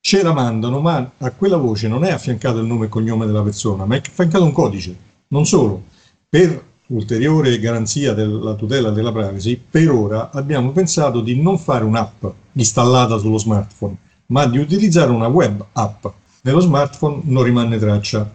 ce 0.00 0.23
la 0.23 0.32
mandano, 0.32 0.80
ma 0.80 1.12
a 1.18 1.30
quella 1.30 1.56
voce 1.56 1.87
non 1.88 2.04
è 2.04 2.11
affiancato 2.11 2.58
il 2.58 2.66
nome 2.66 2.87
e 2.87 2.88
cognome 2.88 3.26
della 3.26 3.42
persona, 3.42 3.85
ma 3.85 3.94
è 3.94 4.02
affiancato 4.04 4.44
un 4.44 4.52
codice. 4.52 4.96
Non 5.28 5.46
solo, 5.46 5.85
per 6.28 6.64
ulteriore 6.88 7.58
garanzia 7.61 8.12
della 8.12 8.54
tutela 8.54 8.90
della 8.90 9.12
privacy, 9.12 9.61
per 9.70 9.90
ora 9.90 10.30
abbiamo 10.32 10.73
pensato 10.73 11.20
di 11.20 11.40
non 11.40 11.58
fare 11.58 11.85
un'app 11.85 12.25
installata 12.52 13.18
sullo 13.18 13.38
smartphone, 13.38 13.96
ma 14.26 14.46
di 14.46 14.58
utilizzare 14.58 15.12
una 15.12 15.28
web 15.28 15.64
app. 15.73 16.06
Nello 16.42 16.61
smartphone 16.61 17.20
non 17.25 17.44
rimane 17.44 17.78
traccia. 17.78 18.32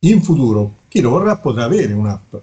In 0.00 0.22
futuro 0.22 0.74
chi 0.88 1.00
lo 1.00 1.10
vorrà 1.10 1.36
potrà 1.36 1.64
avere 1.64 1.92
un'app 1.92 2.34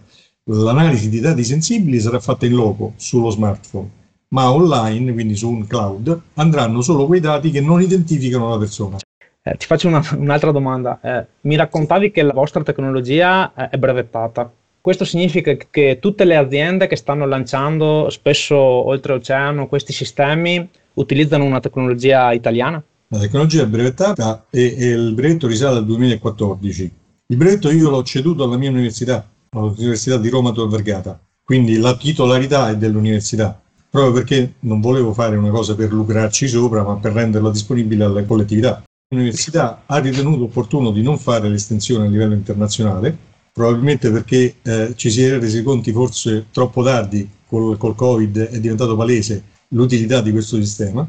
l'analisi 0.45 1.10
di 1.10 1.19
dati 1.19 1.43
sensibili 1.43 2.00
sarà 2.00 2.19
fatta 2.19 2.45
in 2.45 2.53
loco 2.53 2.93
sullo 2.95 3.29
smartphone, 3.29 3.89
ma 4.29 4.51
online, 4.51 5.13
quindi 5.13 5.36
su 5.36 5.50
un 5.50 5.67
cloud, 5.67 6.19
andranno 6.36 6.81
solo 6.81 7.05
quei 7.05 7.19
dati 7.19 7.51
che 7.51 7.62
non 7.62 7.81
identificano 7.81 8.50
la 8.50 8.57
persona. 8.57 8.98
Eh, 9.43 9.55
ti 9.57 9.65
faccio 9.65 9.88
una, 9.88 10.01
un'altra 10.17 10.51
domanda. 10.51 11.00
Eh, 11.01 11.25
mi 11.41 11.55
raccontavi 11.55 12.12
che 12.12 12.21
la 12.21 12.33
vostra 12.33 12.63
tecnologia 12.63 13.53
eh, 13.53 13.69
è 13.69 13.77
brevettata. 13.77 14.51
Questo 14.79 15.05
significa 15.05 15.55
che 15.69 15.98
tutte 16.00 16.25
le 16.25 16.36
aziende 16.36 16.88
che 16.88 16.95
stanno 16.95 17.27
lanciando 17.27 18.10
spesso 18.10 18.55
oltreoceano 18.55 19.67
questi 19.67 19.93
sistemi 19.93 20.67
utilizzano 20.93 21.43
una 21.43 21.60
tecnologia 21.60 22.31
italiana? 22.31 22.81
La 23.10 23.19
tecnologia 23.19 23.63
è 23.63 23.67
brevettata 23.67 24.45
e, 24.50 24.75
e 24.77 24.88
il 24.88 25.13
brevetto 25.13 25.48
risale 25.48 25.77
al 25.77 25.86
2014. 25.86 26.91
Il 27.27 27.38
brevetto 27.38 27.71
io 27.71 27.89
l'ho 27.89 28.03
ceduto 28.03 28.43
alla 28.43 28.57
mia 28.57 28.69
università 28.69 29.25
all'Università 29.53 30.17
di 30.17 30.29
Roma 30.29 30.53
Tor 30.53 30.70
Vergata, 30.70 31.20
quindi 31.43 31.77
la 31.77 31.98
titolarità 31.98 32.70
è 32.70 32.77
dell'università, 32.77 33.62
proprio 33.89 34.13
perché 34.13 34.53
non 34.60 34.79
volevo 34.79 35.12
fare 35.12 35.36
una 35.36 35.50
cosa 35.50 35.75
per 35.75 35.91
lucrarci 35.91 36.48
sopra, 36.48 36.84
ma 36.84 36.96
per 36.96 37.12
renderla 37.12 37.51
disponibile 37.51 38.05
alla 38.05 38.24
collettività. 38.24 38.81
L'università 39.10 39.84
ha 39.86 39.98
ritenuto 39.98 40.43
opportuno 40.43 40.91
di 40.91 41.01
non 41.01 41.17
fare 41.17 41.50
l'estensione 41.50 42.05
a 42.05 42.10
livello 42.10 42.34
internazionale, 42.34 43.17
probabilmente 43.51 44.10
perché 44.10 44.55
eh, 44.62 44.93
ci 44.96 45.12
si 45.12 45.22
è 45.24 45.38
resi 45.38 45.62
conti 45.63 45.91
forse 45.91 46.46
troppo 46.51 46.81
tardi 46.81 47.29
col, 47.46 47.75
col 47.77 47.96
Covid, 47.96 48.38
è 48.48 48.60
diventato 48.62 48.96
palese 48.96 49.43
l'utilità 49.70 50.22
di 50.22 50.31
questo 50.31 50.55
sistema, 50.55 51.05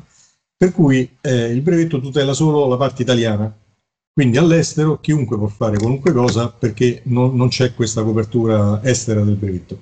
per 0.57 0.73
cui 0.73 1.09
eh, 1.21 1.45
il 1.45 1.61
brevetto 1.61 2.01
tutela 2.01 2.33
solo 2.33 2.67
la 2.67 2.77
parte 2.77 3.03
italiana, 3.03 3.55
quindi 4.13 4.37
all'estero 4.37 4.99
chiunque 5.01 5.39
può 5.39 5.47
fare 5.47 5.79
qualunque 5.79 6.13
cosa 6.13 6.49
perché 6.49 7.01
non, 7.05 7.35
non 7.35 7.49
c'è 7.49 7.75
questa 7.75 8.03
copertura 8.03 8.83
estera 8.85 9.23
del 9.23 9.37
brevetto. 9.37 9.79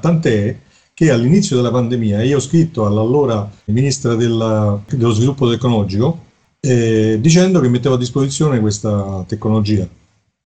Tant'è 0.00 0.56
che 0.94 1.10
all'inizio 1.10 1.56
della 1.56 1.70
pandemia 1.70 2.22
io 2.22 2.38
ho 2.38 2.40
scritto 2.40 2.86
all'allora 2.86 3.50
ministra 3.66 4.14
della, 4.14 4.80
dello 4.88 5.12
sviluppo 5.12 5.48
tecnologico 5.50 6.24
eh, 6.60 7.18
dicendo 7.20 7.60
che 7.60 7.68
mettevo 7.68 7.96
a 7.96 7.98
disposizione 7.98 8.60
questa 8.60 9.22
tecnologia. 9.28 9.86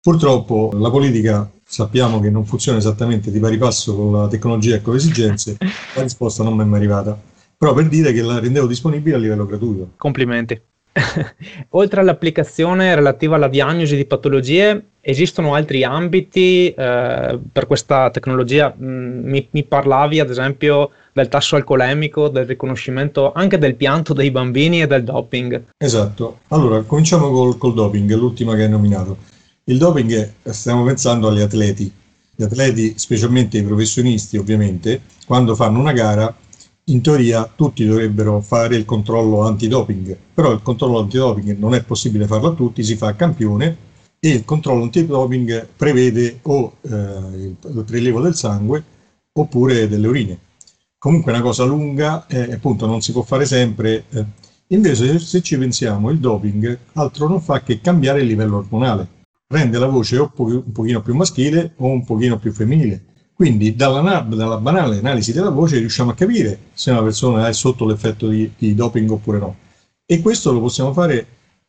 Purtroppo 0.02 0.72
la 0.76 0.90
politica 0.90 1.50
sappiamo 1.66 2.22
che 2.22 2.30
non 2.30 2.46
funziona 2.46 2.78
esattamente 2.78 3.32
di 3.32 3.40
pari 3.40 3.58
passo 3.58 3.96
con 3.96 4.14
la 4.14 4.28
tecnologia 4.30 4.76
e 4.76 4.82
con 4.82 4.94
le 4.94 5.00
esigenze, 5.00 5.58
la 5.94 6.02
risposta 6.02 6.42
non 6.42 6.56
mi 6.56 6.64
è 6.64 6.66
mai 6.66 6.80
arrivata. 6.80 7.20
Però 7.58 7.74
per 7.74 7.90
dire 7.90 8.14
che 8.14 8.22
la 8.22 8.40
rendevo 8.40 8.66
disponibile 8.66 9.18
a 9.18 9.20
livello 9.20 9.46
gratuito. 9.46 9.92
Complimenti. 9.98 10.69
Oltre 11.70 12.02
all'applicazione 12.02 12.96
relativa 12.96 13.36
alla 13.36 13.48
diagnosi 13.48 13.96
di 13.96 14.06
patologie, 14.06 14.84
esistono 15.02 15.54
altri 15.54 15.84
ambiti 15.84 16.70
eh, 16.70 17.40
per 17.52 17.68
questa 17.68 18.10
tecnologia? 18.10 18.74
Mm, 18.82 19.30
mi, 19.30 19.48
mi, 19.52 19.64
parlavi 19.64 20.20
ad 20.20 20.30
esempio 20.30 20.92
del 21.14 21.28
tasso 21.28 21.56
alcolemico, 21.56 22.30
del 22.30 22.46
riconoscimento 22.46 23.32
anche 23.34 23.58
del 23.58 23.76
pianto 23.76 24.14
dei 24.14 24.32
bambini 24.32 24.82
e 24.82 24.88
del 24.88 25.04
doping. 25.04 25.64
Esatto. 25.78 26.40
Allora, 26.50 26.82
cominciamo 26.82 27.30
col, 27.32 27.58
col 27.58 27.74
doping, 27.74 28.14
l'ultima 28.16 28.56
che 28.56 28.64
hai 28.64 28.70
nominato. 28.70 29.18
Il 29.66 29.78
doping, 29.78 30.34
è, 30.44 30.52
stiamo 30.52 30.84
pensando 30.84 31.28
agli 31.28 31.42
atleti. 31.42 31.92
Gli 32.36 32.44
atleti, 32.44 32.94
specialmente 32.98 33.58
i 33.58 33.64
professionisti 33.64 34.38
ovviamente, 34.38 35.02
quando 35.26 35.56
fanno 35.56 35.80
una 35.80 35.92
gara 35.92 36.34
in 36.90 37.02
teoria 37.02 37.50
tutti 37.56 37.86
dovrebbero 37.86 38.42
fare 38.42 38.76
il 38.76 38.86
controllo 38.86 39.42
antidoping, 39.42 40.16
però 40.34 40.52
il 40.52 40.62
controllo 40.62 41.00
antidoping 41.00 41.58
non 41.58 41.74
è 41.74 41.84
possibile 41.84 42.28
farlo 42.28 42.50
a 42.50 42.54
tutti, 42.54 42.84
si 42.84 42.96
fa 42.96 43.10
a 43.10 43.14
campione 43.14 43.88
e 44.20 44.30
il 44.30 44.46
controllo 44.46 44.84
antidoping 44.84 45.68
prevede 45.76 46.40
o 46.44 46.78
eh, 46.82 46.90
il 46.92 47.84
prelievo 47.86 48.22
del 48.22 48.36
sangue 48.36 48.84
oppure 49.34 49.88
delle 49.88 50.08
urine. 50.08 50.40
Comunque 50.98 51.32
è 51.32 51.36
una 51.36 51.44
cosa 51.44 51.64
lunga 51.64 52.26
eh, 52.28 52.54
appunto 52.54 52.86
non 52.86 53.02
si 53.02 53.12
può 53.12 53.22
fare 53.22 53.46
sempre. 53.46 54.06
Eh. 54.10 54.26
Invece 54.68 55.20
se 55.20 55.42
ci 55.42 55.58
pensiamo 55.58 56.10
il 56.10 56.20
doping 56.20 56.78
altro 56.94 57.28
non 57.28 57.42
fa 57.42 57.62
che 57.62 57.82
cambiare 57.82 58.22
il 58.22 58.28
livello 58.28 58.58
ormonale, 58.58 59.08
rende 59.48 59.80
la 59.80 59.88
voce 59.88 60.18
o 60.18 60.32
un 60.36 60.72
pochino 60.72 61.02
più 61.02 61.16
maschile 61.16 61.74
o 61.78 61.88
un 61.88 62.04
pochino 62.04 62.38
più 62.38 62.52
femminile 62.52 63.09
quindi 63.40 63.74
dalla, 63.74 64.20
dalla, 64.20 64.58
banale 64.58 64.98
analisi 64.98 65.32
della 65.32 65.50
voce 65.50 65.78
riusciamo 65.78 66.12
a 66.12 66.14
capire 66.14 66.60
se 66.74 66.92
una 66.92 67.02
persona 67.02 67.48
è 67.48 67.54
sotto 67.54 67.86
l'effetto 67.86 68.28
di, 68.28 68.52
di 68.58 68.76
doping 68.76 69.10
oppure 69.10 69.38
no. 69.38 69.56
E 70.06 70.22
questo 70.22 70.52
lo 70.52 70.60
possiamo 70.60 70.92
fare 70.92 71.26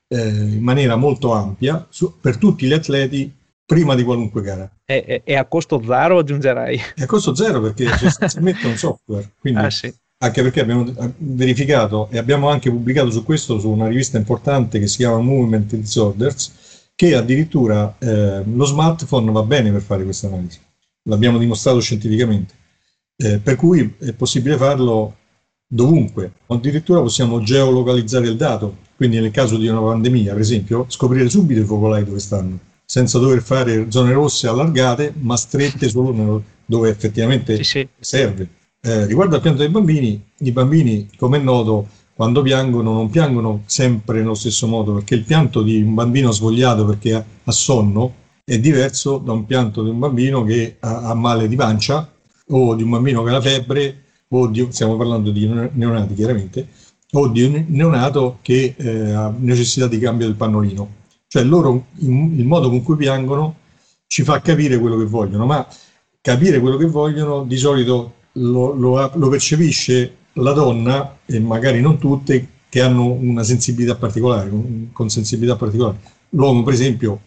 eh, 0.08 0.28
in 0.30 0.64
maniera 0.64 0.96
molto 0.96 1.32
ampia 1.32 1.86
su, 1.88 2.18
per 2.20 2.38
tutti 2.38 2.66
gli 2.66 2.72
atleti 2.72 3.32
prima 3.64 3.94
di 3.94 4.02
qualunque 4.02 4.42
gara. 4.42 4.68
E, 4.84 5.22
e, 5.24 5.36
a 5.36 5.44
costo 5.44 5.80
zero 5.80 6.18
aggiungerei. 6.18 6.76
È 6.96 7.02
a 7.02 7.06
costo 7.06 7.36
zero 7.36 7.60
perché 7.60 7.86
sostanzialmente 7.96 8.62
è 8.62 8.66
un 8.66 8.76
software. 8.76 9.30
Quindi, 9.38 9.60
ah, 9.60 9.70
sì. 9.70 9.94
Anche 10.24 10.42
perché 10.42 10.62
abbiamo 10.62 10.92
verificato 11.18 12.08
e 12.10 12.18
abbiamo 12.18 12.48
anche 12.48 12.68
pubblicato 12.68 13.12
su 13.12 13.22
questo 13.22 13.60
su 13.60 13.70
una 13.70 13.86
rivista 13.86 14.18
importante 14.18 14.80
che 14.80 14.88
si 14.88 14.96
chiama 14.96 15.20
Movement 15.20 15.72
Disorders 15.76 16.88
che 16.96 17.14
addirittura 17.14 17.94
eh, 18.00 18.42
lo 18.44 18.64
smartphone 18.64 19.30
va 19.30 19.44
bene 19.44 19.70
per 19.70 19.82
fare 19.82 20.02
questa 20.02 20.26
analisi 20.26 20.58
l'abbiamo 21.04 21.38
dimostrato 21.38 21.80
scientificamente. 21.80 22.54
Eh, 23.16 23.38
per 23.38 23.56
cui 23.56 23.94
è 23.98 24.12
possibile 24.12 24.56
farlo 24.56 25.16
dovunque, 25.66 26.32
addirittura 26.46 27.00
possiamo 27.00 27.42
geolocalizzare 27.42 28.26
il 28.26 28.36
dato, 28.36 28.76
quindi 28.96 29.20
nel 29.20 29.30
caso 29.30 29.56
di 29.56 29.68
una 29.68 29.80
pandemia, 29.80 30.32
per 30.32 30.40
esempio, 30.40 30.84
scoprire 30.88 31.28
subito 31.28 31.60
i 31.60 31.64
focolai 31.64 32.04
dove 32.04 32.18
stanno, 32.18 32.58
senza 32.84 33.18
dover 33.18 33.42
fare 33.42 33.90
zone 33.90 34.12
rosse 34.12 34.48
allargate, 34.48 35.12
ma 35.18 35.36
strette 35.36 35.88
solo 35.88 36.42
dove 36.64 36.88
effettivamente 36.88 37.56
sì, 37.56 37.64
sì. 37.64 37.88
serve. 37.98 38.48
Eh, 38.82 39.06
riguardo 39.06 39.36
al 39.36 39.42
pianto 39.42 39.60
dei 39.60 39.70
bambini, 39.70 40.22
i 40.38 40.52
bambini, 40.52 41.08
come 41.16 41.38
è 41.38 41.40
noto, 41.40 41.88
quando 42.14 42.42
piangono 42.42 42.92
non 42.92 43.08
piangono 43.08 43.62
sempre 43.66 44.18
nello 44.18 44.34
stesso 44.34 44.66
modo, 44.66 44.94
perché 44.94 45.14
il 45.14 45.24
pianto 45.24 45.62
di 45.62 45.80
un 45.80 45.94
bambino 45.94 46.30
svogliato 46.32 46.84
perché 46.84 47.14
ha 47.44 47.52
sonno 47.52 48.14
è 48.50 48.58
diverso 48.58 49.18
da 49.18 49.30
un 49.30 49.46
pianto 49.46 49.84
di 49.84 49.90
un 49.90 50.00
bambino 50.00 50.42
che 50.42 50.74
ha, 50.80 51.02
ha 51.02 51.14
male 51.14 51.46
di 51.46 51.54
pancia 51.54 52.10
o 52.48 52.74
di 52.74 52.82
un 52.82 52.90
bambino 52.90 53.22
che 53.22 53.28
ha 53.28 53.34
la 53.34 53.40
febbre 53.40 54.02
o 54.26 54.48
di, 54.48 54.66
stiamo 54.70 54.96
parlando 54.96 55.30
di 55.30 55.46
neonati 55.46 56.14
chiaramente, 56.14 56.66
o 57.12 57.28
di 57.28 57.44
un 57.44 57.64
neonato 57.68 58.38
che 58.42 58.74
eh, 58.76 59.12
ha 59.12 59.32
necessità 59.38 59.86
di 59.86 60.00
cambio 60.00 60.26
del 60.26 60.34
pannolino. 60.34 60.94
Cioè 61.28 61.44
loro, 61.44 61.86
il 61.98 62.44
modo 62.44 62.68
con 62.70 62.82
cui 62.82 62.96
piangono 62.96 63.54
ci 64.08 64.24
fa 64.24 64.40
capire 64.40 64.80
quello 64.80 64.96
che 64.96 65.04
vogliono, 65.04 65.46
ma 65.46 65.64
capire 66.20 66.58
quello 66.58 66.76
che 66.76 66.86
vogliono 66.86 67.44
di 67.44 67.56
solito 67.56 68.14
lo, 68.32 68.72
lo, 68.72 69.12
lo 69.14 69.28
percepisce 69.28 70.16
la 70.34 70.52
donna, 70.52 71.18
e 71.24 71.38
magari 71.38 71.80
non 71.80 71.98
tutte, 71.98 72.48
che 72.68 72.80
hanno 72.80 73.12
una 73.12 73.44
sensibilità 73.44 73.94
particolare, 73.94 74.50
con 74.92 75.08
sensibilità 75.08 75.54
particolare. 75.54 75.98
L'uomo, 76.30 76.64
per 76.64 76.72
esempio, 76.72 77.20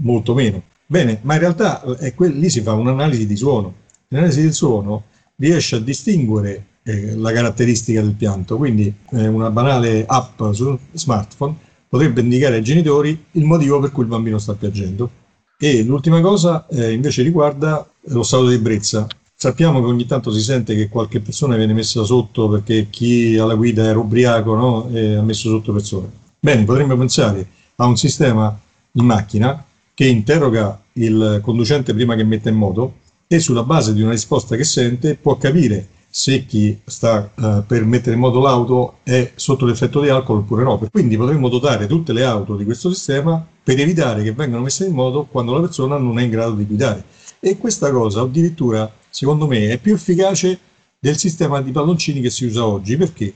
molto 0.00 0.34
meno. 0.34 0.62
Bene, 0.86 1.20
ma 1.22 1.34
in 1.34 1.40
realtà 1.40 1.82
eh, 1.98 2.14
lì 2.18 2.50
si 2.50 2.60
fa 2.62 2.72
un'analisi 2.72 3.26
di 3.26 3.36
suono. 3.36 3.74
L'analisi 4.08 4.42
del 4.42 4.52
suono 4.52 5.04
riesce 5.36 5.76
a 5.76 5.78
distinguere 5.78 6.66
eh, 6.82 7.14
la 7.14 7.32
caratteristica 7.32 8.00
del 8.02 8.14
pianto. 8.14 8.56
Quindi 8.56 8.92
eh, 9.12 9.28
una 9.28 9.50
banale 9.50 10.04
app 10.06 10.42
sul 10.50 10.78
smartphone 10.92 11.56
potrebbe 11.88 12.20
indicare 12.20 12.56
ai 12.56 12.62
genitori 12.62 13.26
il 13.32 13.44
motivo 13.44 13.78
per 13.80 13.92
cui 13.92 14.02
il 14.02 14.08
bambino 14.08 14.38
sta 14.38 14.54
piangendo. 14.54 15.10
E 15.58 15.82
l'ultima 15.82 16.20
cosa 16.20 16.66
eh, 16.68 16.92
invece 16.92 17.22
riguarda 17.22 17.88
lo 18.06 18.22
stato 18.22 18.48
di 18.48 18.54
ebbrezza. 18.54 19.06
Sappiamo 19.34 19.80
che 19.80 19.86
ogni 19.86 20.06
tanto 20.06 20.32
si 20.32 20.40
sente 20.40 20.74
che 20.74 20.88
qualche 20.88 21.20
persona 21.20 21.56
viene 21.56 21.72
messa 21.72 22.02
sotto 22.02 22.48
perché 22.48 22.88
chi 22.90 23.38
alla 23.38 23.54
guida 23.54 23.84
era 23.84 23.98
ubriaco 23.98 24.54
no? 24.54 24.88
e 24.92 25.14
ha 25.14 25.22
messo 25.22 25.48
sotto 25.48 25.72
persone. 25.72 26.10
Bene, 26.38 26.64
potremmo 26.64 26.96
pensare 26.96 27.46
a 27.76 27.86
un 27.86 27.96
sistema 27.96 28.58
in 28.92 29.04
macchina 29.04 29.64
che 30.00 30.06
interroga 30.06 30.82
il 30.94 31.40
conducente 31.42 31.92
prima 31.92 32.14
che 32.14 32.24
metta 32.24 32.48
in 32.48 32.54
moto 32.54 33.00
e 33.26 33.38
sulla 33.38 33.64
base 33.64 33.92
di 33.92 34.00
una 34.00 34.12
risposta 34.12 34.56
che 34.56 34.64
sente 34.64 35.14
può 35.14 35.36
capire 35.36 35.88
se 36.08 36.46
chi 36.46 36.80
sta 36.86 37.30
uh, 37.34 37.66
per 37.66 37.84
mettere 37.84 38.14
in 38.14 38.20
moto 38.20 38.40
l'auto 38.40 39.00
è 39.02 39.32
sotto 39.34 39.66
l'effetto 39.66 40.00
di 40.00 40.08
alcol 40.08 40.38
oppure 40.38 40.62
no. 40.62 40.78
Quindi 40.90 41.18
potremmo 41.18 41.50
dotare 41.50 41.86
tutte 41.86 42.14
le 42.14 42.24
auto 42.24 42.56
di 42.56 42.64
questo 42.64 42.90
sistema 42.90 43.46
per 43.62 43.78
evitare 43.78 44.22
che 44.22 44.32
vengano 44.32 44.62
messe 44.62 44.86
in 44.86 44.94
moto 44.94 45.26
quando 45.30 45.52
la 45.52 45.60
persona 45.60 45.98
non 45.98 46.18
è 46.18 46.22
in 46.22 46.30
grado 46.30 46.54
di 46.54 46.64
guidare. 46.64 47.04
E 47.38 47.58
questa 47.58 47.90
cosa 47.90 48.22
addirittura, 48.22 48.90
secondo 49.10 49.46
me, 49.46 49.68
è 49.68 49.76
più 49.76 49.92
efficace 49.92 50.58
del 50.98 51.18
sistema 51.18 51.60
di 51.60 51.72
palloncini 51.72 52.22
che 52.22 52.30
si 52.30 52.46
usa 52.46 52.64
oggi. 52.64 52.96
Perché? 52.96 53.34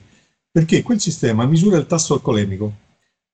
Perché 0.51 0.83
quel 0.83 0.99
sistema 0.99 1.45
misura 1.45 1.77
il 1.77 1.85
tasso 1.85 2.15
alcolemico 2.15 2.73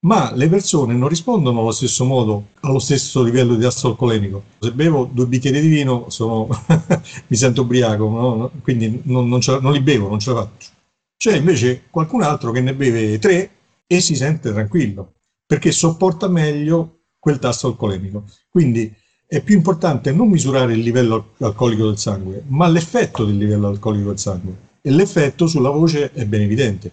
ma 0.03 0.33
le 0.35 0.49
persone 0.49 0.95
non 0.95 1.09
rispondono 1.09 1.61
allo 1.61 1.73
stesso 1.73 2.05
modo, 2.05 2.49
allo 2.61 2.79
stesso 2.79 3.23
livello 3.23 3.55
di 3.55 3.63
tasso 3.63 3.89
alcolemico. 3.89 4.45
Se 4.59 4.73
bevo 4.73 5.09
due 5.11 5.27
bicchieri 5.27 5.61
di 5.61 5.69
vino 5.69 6.07
sono, 6.09 6.49
mi 7.27 7.37
sento 7.37 7.63
ubriaco, 7.63 8.09
no? 8.09 8.51
quindi 8.63 9.03
non, 9.05 9.29
non, 9.29 9.41
non, 9.61 9.73
li 9.73 9.81
bevo, 9.81 10.09
non 10.09 10.19
ce 10.19 10.33
la 10.33 10.43
faccio. 10.43 10.71
C'è 11.17 11.37
invece 11.37 11.85
qualcun 11.91 12.23
altro 12.23 12.51
che 12.51 12.63
ne 12.63 12.75
beve 12.75 13.19
tre 13.19 13.51
e 13.87 14.01
si 14.01 14.15
sente 14.15 14.53
tranquillo, 14.53 15.13
perché 15.45 15.71
sopporta 15.71 16.29
meglio 16.29 17.01
quel 17.19 17.39
tasso 17.39 17.67
alcolemico. 17.67 18.25
Quindi 18.49 18.91
è 19.27 19.43
più 19.43 19.55
importante 19.55 20.13
non 20.13 20.31
misurare 20.31 20.73
il 20.73 20.81
livello 20.81 21.35
alcolico 21.41 21.87
del 21.87 21.99
sangue, 21.99 22.43
ma 22.47 22.67
l'effetto 22.69 23.25
del 23.27 23.37
livello 23.37 23.69
alcolico 23.69 24.09
del 24.09 24.19
sangue. 24.19 24.69
E 24.81 24.91
l'effetto 24.91 25.47
sulla 25.47 25.69
voce 25.69 26.11
è 26.13 26.25
ben 26.25 26.41
evidente. 26.41 26.91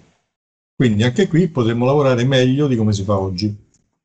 Quindi 0.78 1.02
anche 1.02 1.28
qui 1.28 1.48
potremmo 1.48 1.88
lavorare 1.88 2.24
meglio 2.24 2.68
di 2.68 2.76
come 2.76 2.94
si 2.94 3.04
fa 3.04 3.20
oggi, 3.20 3.52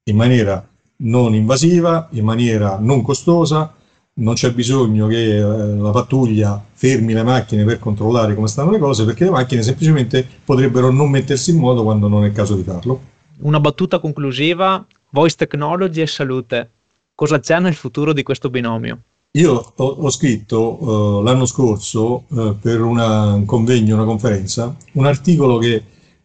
in 0.04 0.16
maniera 0.16 0.66
non 1.02 1.34
invasiva, 1.34 2.08
in 2.12 2.24
maniera 2.24 2.78
non 2.80 3.02
costosa, 3.02 3.74
non 4.14 4.32
c'è 4.32 4.54
bisogno 4.54 5.06
che 5.06 5.36
eh, 5.36 5.40
la 5.42 5.90
pattuglia 5.90 6.64
fermi 6.72 7.12
le 7.12 7.24
macchine 7.24 7.64
per 7.64 7.78
controllare 7.78 8.34
come 8.34 8.48
stanno 8.48 8.70
le 8.70 8.78
cose, 8.78 9.04
perché 9.04 9.24
le 9.24 9.32
macchine 9.32 9.62
semplicemente 9.62 10.26
potrebbero 10.42 10.90
non 10.90 11.10
mettersi 11.10 11.50
in 11.50 11.58
moto 11.58 11.82
quando 11.82 12.08
non 12.08 12.24
è 12.24 12.28
il 12.28 12.32
caso 12.32 12.54
di 12.54 12.62
farlo. 12.62 13.00
Una 13.40 13.60
battuta 13.60 13.98
conclusiva, 13.98 14.82
voice 15.10 15.36
technology 15.36 16.00
e 16.00 16.06
salute. 16.06 16.70
Cosa 17.14 17.38
c'è 17.38 17.60
nel 17.60 17.74
futuro 17.74 18.14
di 18.14 18.22
questo 18.22 18.48
binomio? 18.48 18.98
Io 19.32 19.72
ho, 19.76 19.84
ho 19.84 20.08
scritto 20.08 20.82
uh, 20.82 21.22
l'anno 21.22 21.44
scorso 21.44 22.24
uh, 22.28 22.58
per 22.58 22.80
una, 22.80 23.34
un 23.34 23.44
convegno, 23.44 23.94
una 23.94 24.06
conferenza, 24.06 24.74
un 24.92 25.04
articolo 25.04 25.58
che 25.58 25.82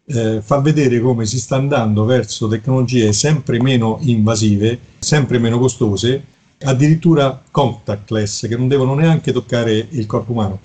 eh, 0.10 0.42
fa 0.42 0.60
vedere 0.60 1.02
come 1.02 1.26
si 1.26 1.38
sta 1.38 1.58
andando 1.58 2.06
verso 2.06 2.48
tecnologie 2.48 3.12
sempre 3.12 3.62
meno 3.62 4.00
invasive, 4.02 4.80
sempre 5.00 5.38
meno 5.38 5.60
costose, 5.60 6.24
addirittura 6.62 7.44
contactless, 7.52 8.48
che 8.48 8.56
non 8.56 8.68
devono 8.68 8.94
neanche 8.96 9.34
toccare 9.34 9.88
il 9.90 10.06
corpo 10.06 10.32
umano. 10.32 10.60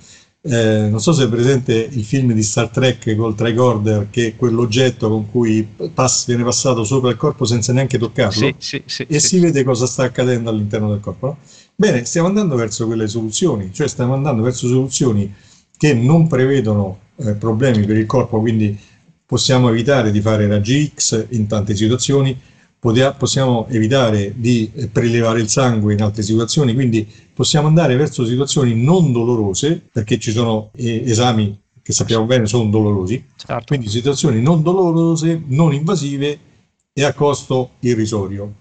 Eh, 0.44 0.88
non 0.88 1.00
so 1.00 1.12
se 1.12 1.25
è 1.25 1.28
presente 1.28 1.72
il 1.72 2.04
film 2.04 2.32
di 2.32 2.42
Star 2.42 2.68
Trek 2.68 3.14
col 3.16 3.34
tricorder, 3.34 4.08
che 4.11 4.28
è 4.28 4.37
quell'oggetto 4.37 5.08
con 5.08 5.30
cui 5.30 5.66
pass- 5.92 6.26
viene 6.26 6.44
passato 6.44 6.84
sopra 6.84 7.11
il 7.11 7.16
corpo 7.16 7.44
senza 7.44 7.72
neanche 7.72 7.99
toccarlo, 7.99 8.32
sì, 8.32 8.54
sì, 8.58 8.82
sì, 8.87 9.06
e 9.08 9.18
si 9.20 9.38
vede 9.38 9.62
cosa 9.64 9.87
sta 9.87 10.04
accadendo 10.04 10.50
all'interno 10.50 10.88
del 10.88 11.00
corpo. 11.00 11.26
No? 11.26 11.37
Bene, 11.75 12.04
stiamo 12.04 12.28
andando 12.28 12.54
verso 12.54 12.87
quelle 12.87 13.09
soluzioni, 13.09 13.72
cioè 13.72 13.88
stiamo 13.88 14.14
andando 14.14 14.42
verso 14.42 14.66
soluzioni 14.66 15.33
che 15.76 15.94
non 15.94 16.28
prevedono 16.28 16.98
eh, 17.16 17.33
problemi 17.35 17.85
per 17.87 17.96
il 17.96 18.07
corpo, 18.07 18.40
quindi 18.40 18.76
possiamo 19.33 19.71
evitare 19.71 20.11
di 20.11 20.21
fare 20.21 20.47
raggi 20.47 20.92
X 20.95 21.29
in 21.31 21.47
tante 21.47 21.75
situazioni, 21.75 22.38
possiamo 22.79 23.66
evitare 23.71 24.35
di 24.37 24.71
prelevare 24.92 25.40
il 25.40 25.49
sangue 25.49 25.95
in 25.95 26.03
altre 26.03 26.23
situazioni, 26.23 26.75
quindi 26.75 27.11
possiamo 27.33 27.66
andare 27.66 27.97
verso 27.97 28.27
situazioni 28.27 28.75
non 28.75 29.11
dolorose, 29.11 29.81
perché 29.90 30.18
ci 30.18 30.33
sono 30.33 30.68
eh, 30.77 31.05
esami 31.07 31.59
che 31.81 31.95
sappiamo 31.95 32.27
bene 32.27 32.45
sono 32.45 32.68
dolorosi, 32.68 33.25
certo. 33.35 33.64
quindi 33.68 33.88
situazioni 33.88 34.42
non 34.42 34.62
dolorose, 34.62 35.42
non 35.47 35.73
invasive 35.73 36.38
e 36.92 37.03
a 37.03 37.14
costo 37.14 37.71
irrisorio. 37.81 38.57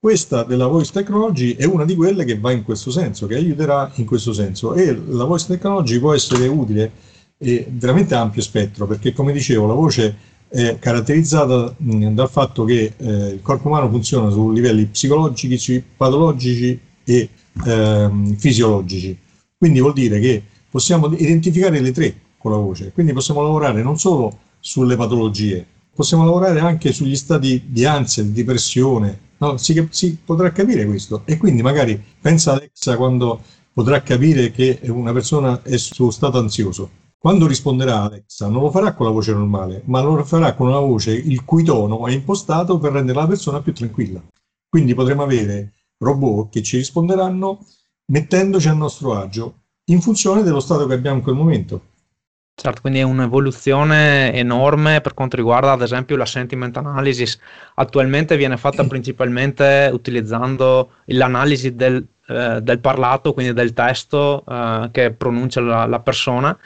Questa 0.00 0.42
della 0.42 0.66
voice 0.66 0.90
technology 0.90 1.54
è 1.54 1.64
una 1.64 1.84
di 1.84 1.94
quelle 1.94 2.24
che 2.24 2.36
va 2.36 2.50
in 2.50 2.64
questo 2.64 2.90
senso, 2.90 3.28
che 3.28 3.36
aiuterà 3.36 3.92
in 3.94 4.04
questo 4.04 4.32
senso 4.32 4.74
e 4.74 4.92
la 4.92 5.22
voice 5.22 5.46
technology 5.46 6.00
può 6.00 6.12
essere 6.12 6.48
utile 6.48 6.90
e 7.38 7.66
veramente 7.70 8.14
ampio 8.14 8.42
spettro, 8.42 8.86
perché 8.86 9.12
come 9.12 9.32
dicevo 9.32 9.66
la 9.66 9.74
voce 9.74 10.16
è 10.48 10.78
caratterizzata 10.78 11.74
mh, 11.76 12.14
dal 12.14 12.28
fatto 12.28 12.64
che 12.64 12.94
eh, 12.96 13.28
il 13.28 13.42
corpo 13.42 13.68
umano 13.68 13.88
funziona 13.88 14.30
su 14.30 14.50
livelli 14.50 14.86
psicologici, 14.86 15.82
patologici 15.96 16.78
e 17.04 17.28
ehm, 17.64 18.36
fisiologici. 18.36 19.16
Quindi 19.56 19.80
vuol 19.80 19.92
dire 19.92 20.18
che 20.20 20.42
possiamo 20.70 21.12
identificare 21.14 21.80
le 21.80 21.92
tre 21.92 22.14
con 22.38 22.52
la 22.52 22.58
voce, 22.58 22.92
quindi 22.92 23.12
possiamo 23.12 23.42
lavorare 23.42 23.82
non 23.82 23.98
solo 23.98 24.38
sulle 24.60 24.96
patologie, 24.96 25.64
possiamo 25.94 26.24
lavorare 26.24 26.60
anche 26.60 26.92
sugli 26.92 27.16
stati 27.16 27.64
di 27.66 27.84
ansia, 27.84 28.22
di 28.22 28.32
depressione, 28.32 29.18
no? 29.38 29.56
si, 29.56 29.86
si, 29.90 30.16
potrà 30.24 30.50
capire 30.52 30.86
questo 30.86 31.22
e 31.24 31.36
quindi 31.36 31.62
magari 31.62 32.00
pensa 32.20 32.52
Alexa 32.52 32.96
quando 32.96 33.40
potrà 33.72 34.02
capire 34.02 34.50
che 34.50 34.80
una 34.84 35.12
persona 35.12 35.62
è 35.62 35.76
su 35.76 36.10
stato 36.10 36.38
ansioso 36.38 37.06
quando 37.18 37.48
risponderà 37.48 38.02
Alexa 38.02 38.46
non 38.46 38.62
lo 38.62 38.70
farà 38.70 38.94
con 38.94 39.06
la 39.06 39.12
voce 39.12 39.32
normale, 39.32 39.82
ma 39.86 40.00
lo 40.00 40.22
farà 40.22 40.54
con 40.54 40.68
una 40.68 40.78
voce 40.78 41.12
il 41.12 41.44
cui 41.44 41.64
tono 41.64 42.06
è 42.06 42.12
impostato 42.12 42.78
per 42.78 42.92
rendere 42.92 43.18
la 43.18 43.26
persona 43.26 43.60
più 43.60 43.74
tranquilla. 43.74 44.22
Quindi 44.68 44.94
potremo 44.94 45.24
avere 45.24 45.72
robot 45.98 46.50
che 46.50 46.62
ci 46.62 46.76
risponderanno 46.76 47.58
mettendoci 48.12 48.68
a 48.68 48.72
nostro 48.72 49.16
agio 49.16 49.62
in 49.86 50.00
funzione 50.00 50.44
dello 50.44 50.60
stato 50.60 50.86
che 50.86 50.94
abbiamo 50.94 51.16
in 51.16 51.22
quel 51.22 51.34
momento. 51.34 51.80
Certo, 52.54 52.80
quindi 52.80 53.00
è 53.00 53.02
un'evoluzione 53.02 54.32
enorme 54.32 55.00
per 55.00 55.14
quanto 55.14 55.36
riguarda 55.36 55.72
ad 55.72 55.82
esempio 55.82 56.16
la 56.16 56.26
sentiment 56.26 56.76
analysis. 56.76 57.38
Attualmente 57.74 58.36
viene 58.36 58.56
fatta 58.56 58.82
principalmente 58.86 59.90
utilizzando 59.92 60.90
l'analisi 61.06 61.74
del, 61.74 62.04
eh, 62.28 62.60
del 62.60 62.78
parlato, 62.78 63.32
quindi 63.32 63.52
del 63.52 63.72
testo 63.72 64.44
eh, 64.48 64.88
che 64.92 65.12
pronuncia 65.12 65.60
la, 65.60 65.86
la 65.86 66.00
persona 66.00 66.56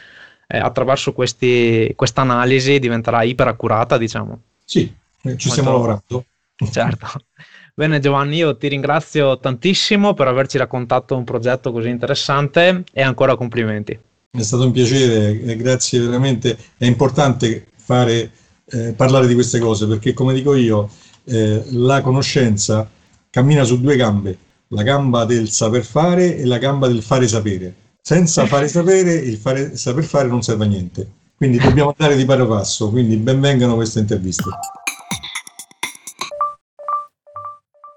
eh, 0.52 0.58
attraverso 0.58 1.14
questa 1.14 2.20
analisi 2.20 2.78
diventerà 2.78 3.22
iperaccurata, 3.22 3.96
diciamo. 3.96 4.38
Sì, 4.62 4.92
eh, 5.22 5.36
ci 5.38 5.48
stiamo 5.48 5.72
lavorando. 5.72 6.26
Certo. 6.70 7.08
Bene 7.74 8.00
Giovanni, 8.00 8.36
io 8.36 8.54
ti 8.58 8.68
ringrazio 8.68 9.38
tantissimo 9.38 10.12
per 10.12 10.28
averci 10.28 10.58
raccontato 10.58 11.16
un 11.16 11.24
progetto 11.24 11.72
così 11.72 11.88
interessante 11.88 12.84
e 12.92 13.00
ancora 13.00 13.34
complimenti. 13.34 13.98
È 14.30 14.42
stato 14.42 14.66
un 14.66 14.72
piacere, 14.72 15.56
grazie 15.56 16.00
veramente. 16.00 16.58
È 16.76 16.84
importante 16.84 17.68
fare, 17.74 18.30
eh, 18.66 18.92
parlare 18.92 19.26
di 19.26 19.32
queste 19.32 19.58
cose 19.58 19.86
perché, 19.86 20.12
come 20.12 20.34
dico 20.34 20.54
io, 20.54 20.90
eh, 21.24 21.64
la 21.70 22.02
conoscenza 22.02 22.86
cammina 23.30 23.64
su 23.64 23.80
due 23.80 23.96
gambe, 23.96 24.36
la 24.68 24.82
gamba 24.82 25.24
del 25.24 25.48
saper 25.48 25.84
fare 25.84 26.36
e 26.36 26.44
la 26.44 26.58
gamba 26.58 26.88
del 26.88 27.02
fare 27.02 27.26
sapere. 27.26 27.74
Senza 28.04 28.46
fare 28.46 28.66
sapere, 28.66 29.12
il 29.14 29.36
fare, 29.36 29.76
saper 29.76 30.02
fare 30.02 30.26
non 30.26 30.42
serve 30.42 30.64
a 30.64 30.66
niente. 30.66 31.08
Quindi 31.36 31.58
dobbiamo 31.58 31.94
andare 31.96 32.16
di 32.16 32.24
pari 32.24 32.44
passo, 32.44 32.90
quindi 32.90 33.16
benvengano 33.16 33.76
queste 33.76 34.00
interviste. 34.00 34.50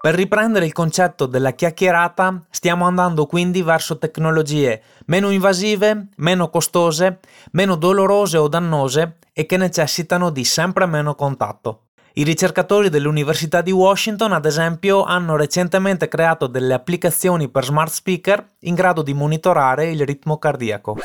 Per 0.00 0.14
riprendere 0.14 0.64
il 0.64 0.72
concetto 0.72 1.26
della 1.26 1.50
chiacchierata, 1.50 2.46
stiamo 2.50 2.86
andando 2.86 3.26
quindi 3.26 3.62
verso 3.62 3.98
tecnologie 3.98 4.80
meno 5.06 5.30
invasive, 5.30 6.10
meno 6.18 6.50
costose, 6.50 7.18
meno 7.50 7.74
dolorose 7.74 8.36
o 8.36 8.46
dannose 8.46 9.16
e 9.32 9.44
che 9.44 9.56
necessitano 9.56 10.30
di 10.30 10.44
sempre 10.44 10.86
meno 10.86 11.16
contatto. 11.16 11.85
I 12.18 12.22
ricercatori 12.22 12.88
dell'Università 12.88 13.60
di 13.60 13.72
Washington, 13.72 14.32
ad 14.32 14.46
esempio, 14.46 15.04
hanno 15.04 15.36
recentemente 15.36 16.08
creato 16.08 16.46
delle 16.46 16.72
applicazioni 16.72 17.50
per 17.50 17.62
smart 17.62 17.92
speaker 17.92 18.54
in 18.60 18.74
grado 18.74 19.02
di 19.02 19.12
monitorare 19.12 19.90
il 19.90 20.02
ritmo 20.06 20.38
cardiaco. 20.38 20.96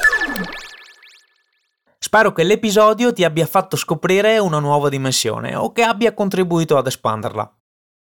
Spero 2.00 2.32
che 2.32 2.44
l'episodio 2.44 3.12
ti 3.12 3.26
abbia 3.26 3.46
fatto 3.46 3.76
scoprire 3.76 4.38
una 4.38 4.60
nuova 4.60 4.88
dimensione 4.88 5.54
o 5.54 5.74
che 5.74 5.84
abbia 5.84 6.14
contribuito 6.14 6.78
ad 6.78 6.88
espanderla. 6.88 7.58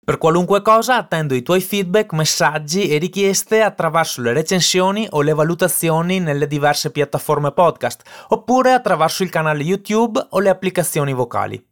Per 0.03 0.17
qualunque 0.17 0.61
cosa 0.61 0.97
attendo 0.97 1.33
i 1.33 1.43
tuoi 1.43 1.61
feedback, 1.61 2.11
messaggi 2.11 2.89
e 2.89 2.97
richieste 2.97 3.61
attraverso 3.61 4.21
le 4.21 4.33
recensioni 4.33 5.07
o 5.11 5.21
le 5.21 5.33
valutazioni 5.33 6.19
nelle 6.19 6.45
diverse 6.45 6.91
piattaforme 6.91 7.53
podcast, 7.53 8.01
oppure 8.27 8.73
attraverso 8.73 9.23
il 9.23 9.29
canale 9.29 9.63
YouTube 9.63 10.27
o 10.31 10.39
le 10.41 10.49
applicazioni 10.49 11.13
vocali. 11.13 11.66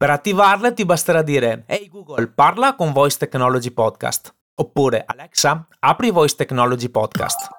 Per 0.00 0.08
attivarle 0.08 0.72
ti 0.72 0.86
basterà 0.86 1.20
dire 1.20 1.64
Ehi 1.66 1.82
hey 1.82 1.88
Google, 1.90 2.28
parla 2.28 2.74
con 2.74 2.90
Voice 2.90 3.18
Technology 3.18 3.70
Podcast. 3.70 4.34
Oppure 4.54 5.04
Alexa, 5.06 5.68
apri 5.78 6.10
Voice 6.10 6.36
Technology 6.36 6.88
Podcast. 6.88 7.50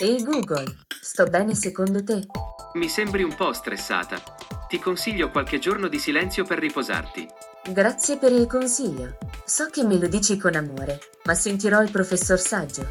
Ehi 0.00 0.14
hey 0.14 0.24
Google, 0.24 0.64
sto 0.98 1.24
bene 1.24 1.54
secondo 1.54 2.02
te? 2.02 2.26
Mi 2.72 2.88
sembri 2.88 3.22
un 3.22 3.34
po' 3.34 3.52
stressata. 3.52 4.16
Ti 4.66 4.78
consiglio 4.78 5.30
qualche 5.30 5.58
giorno 5.58 5.88
di 5.88 5.98
silenzio 5.98 6.46
per 6.46 6.58
riposarti. 6.58 7.28
Grazie 7.68 8.16
per 8.16 8.32
il 8.32 8.46
consiglio. 8.46 9.18
So 9.44 9.68
che 9.70 9.84
me 9.84 9.98
lo 9.98 10.08
dici 10.08 10.38
con 10.38 10.54
amore, 10.54 11.00
ma 11.24 11.34
sentirò 11.34 11.82
il 11.82 11.90
professor 11.90 12.38
Saggio. 12.38 12.88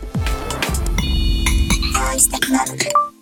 Voice 1.94 2.30
Technology. 2.30 3.15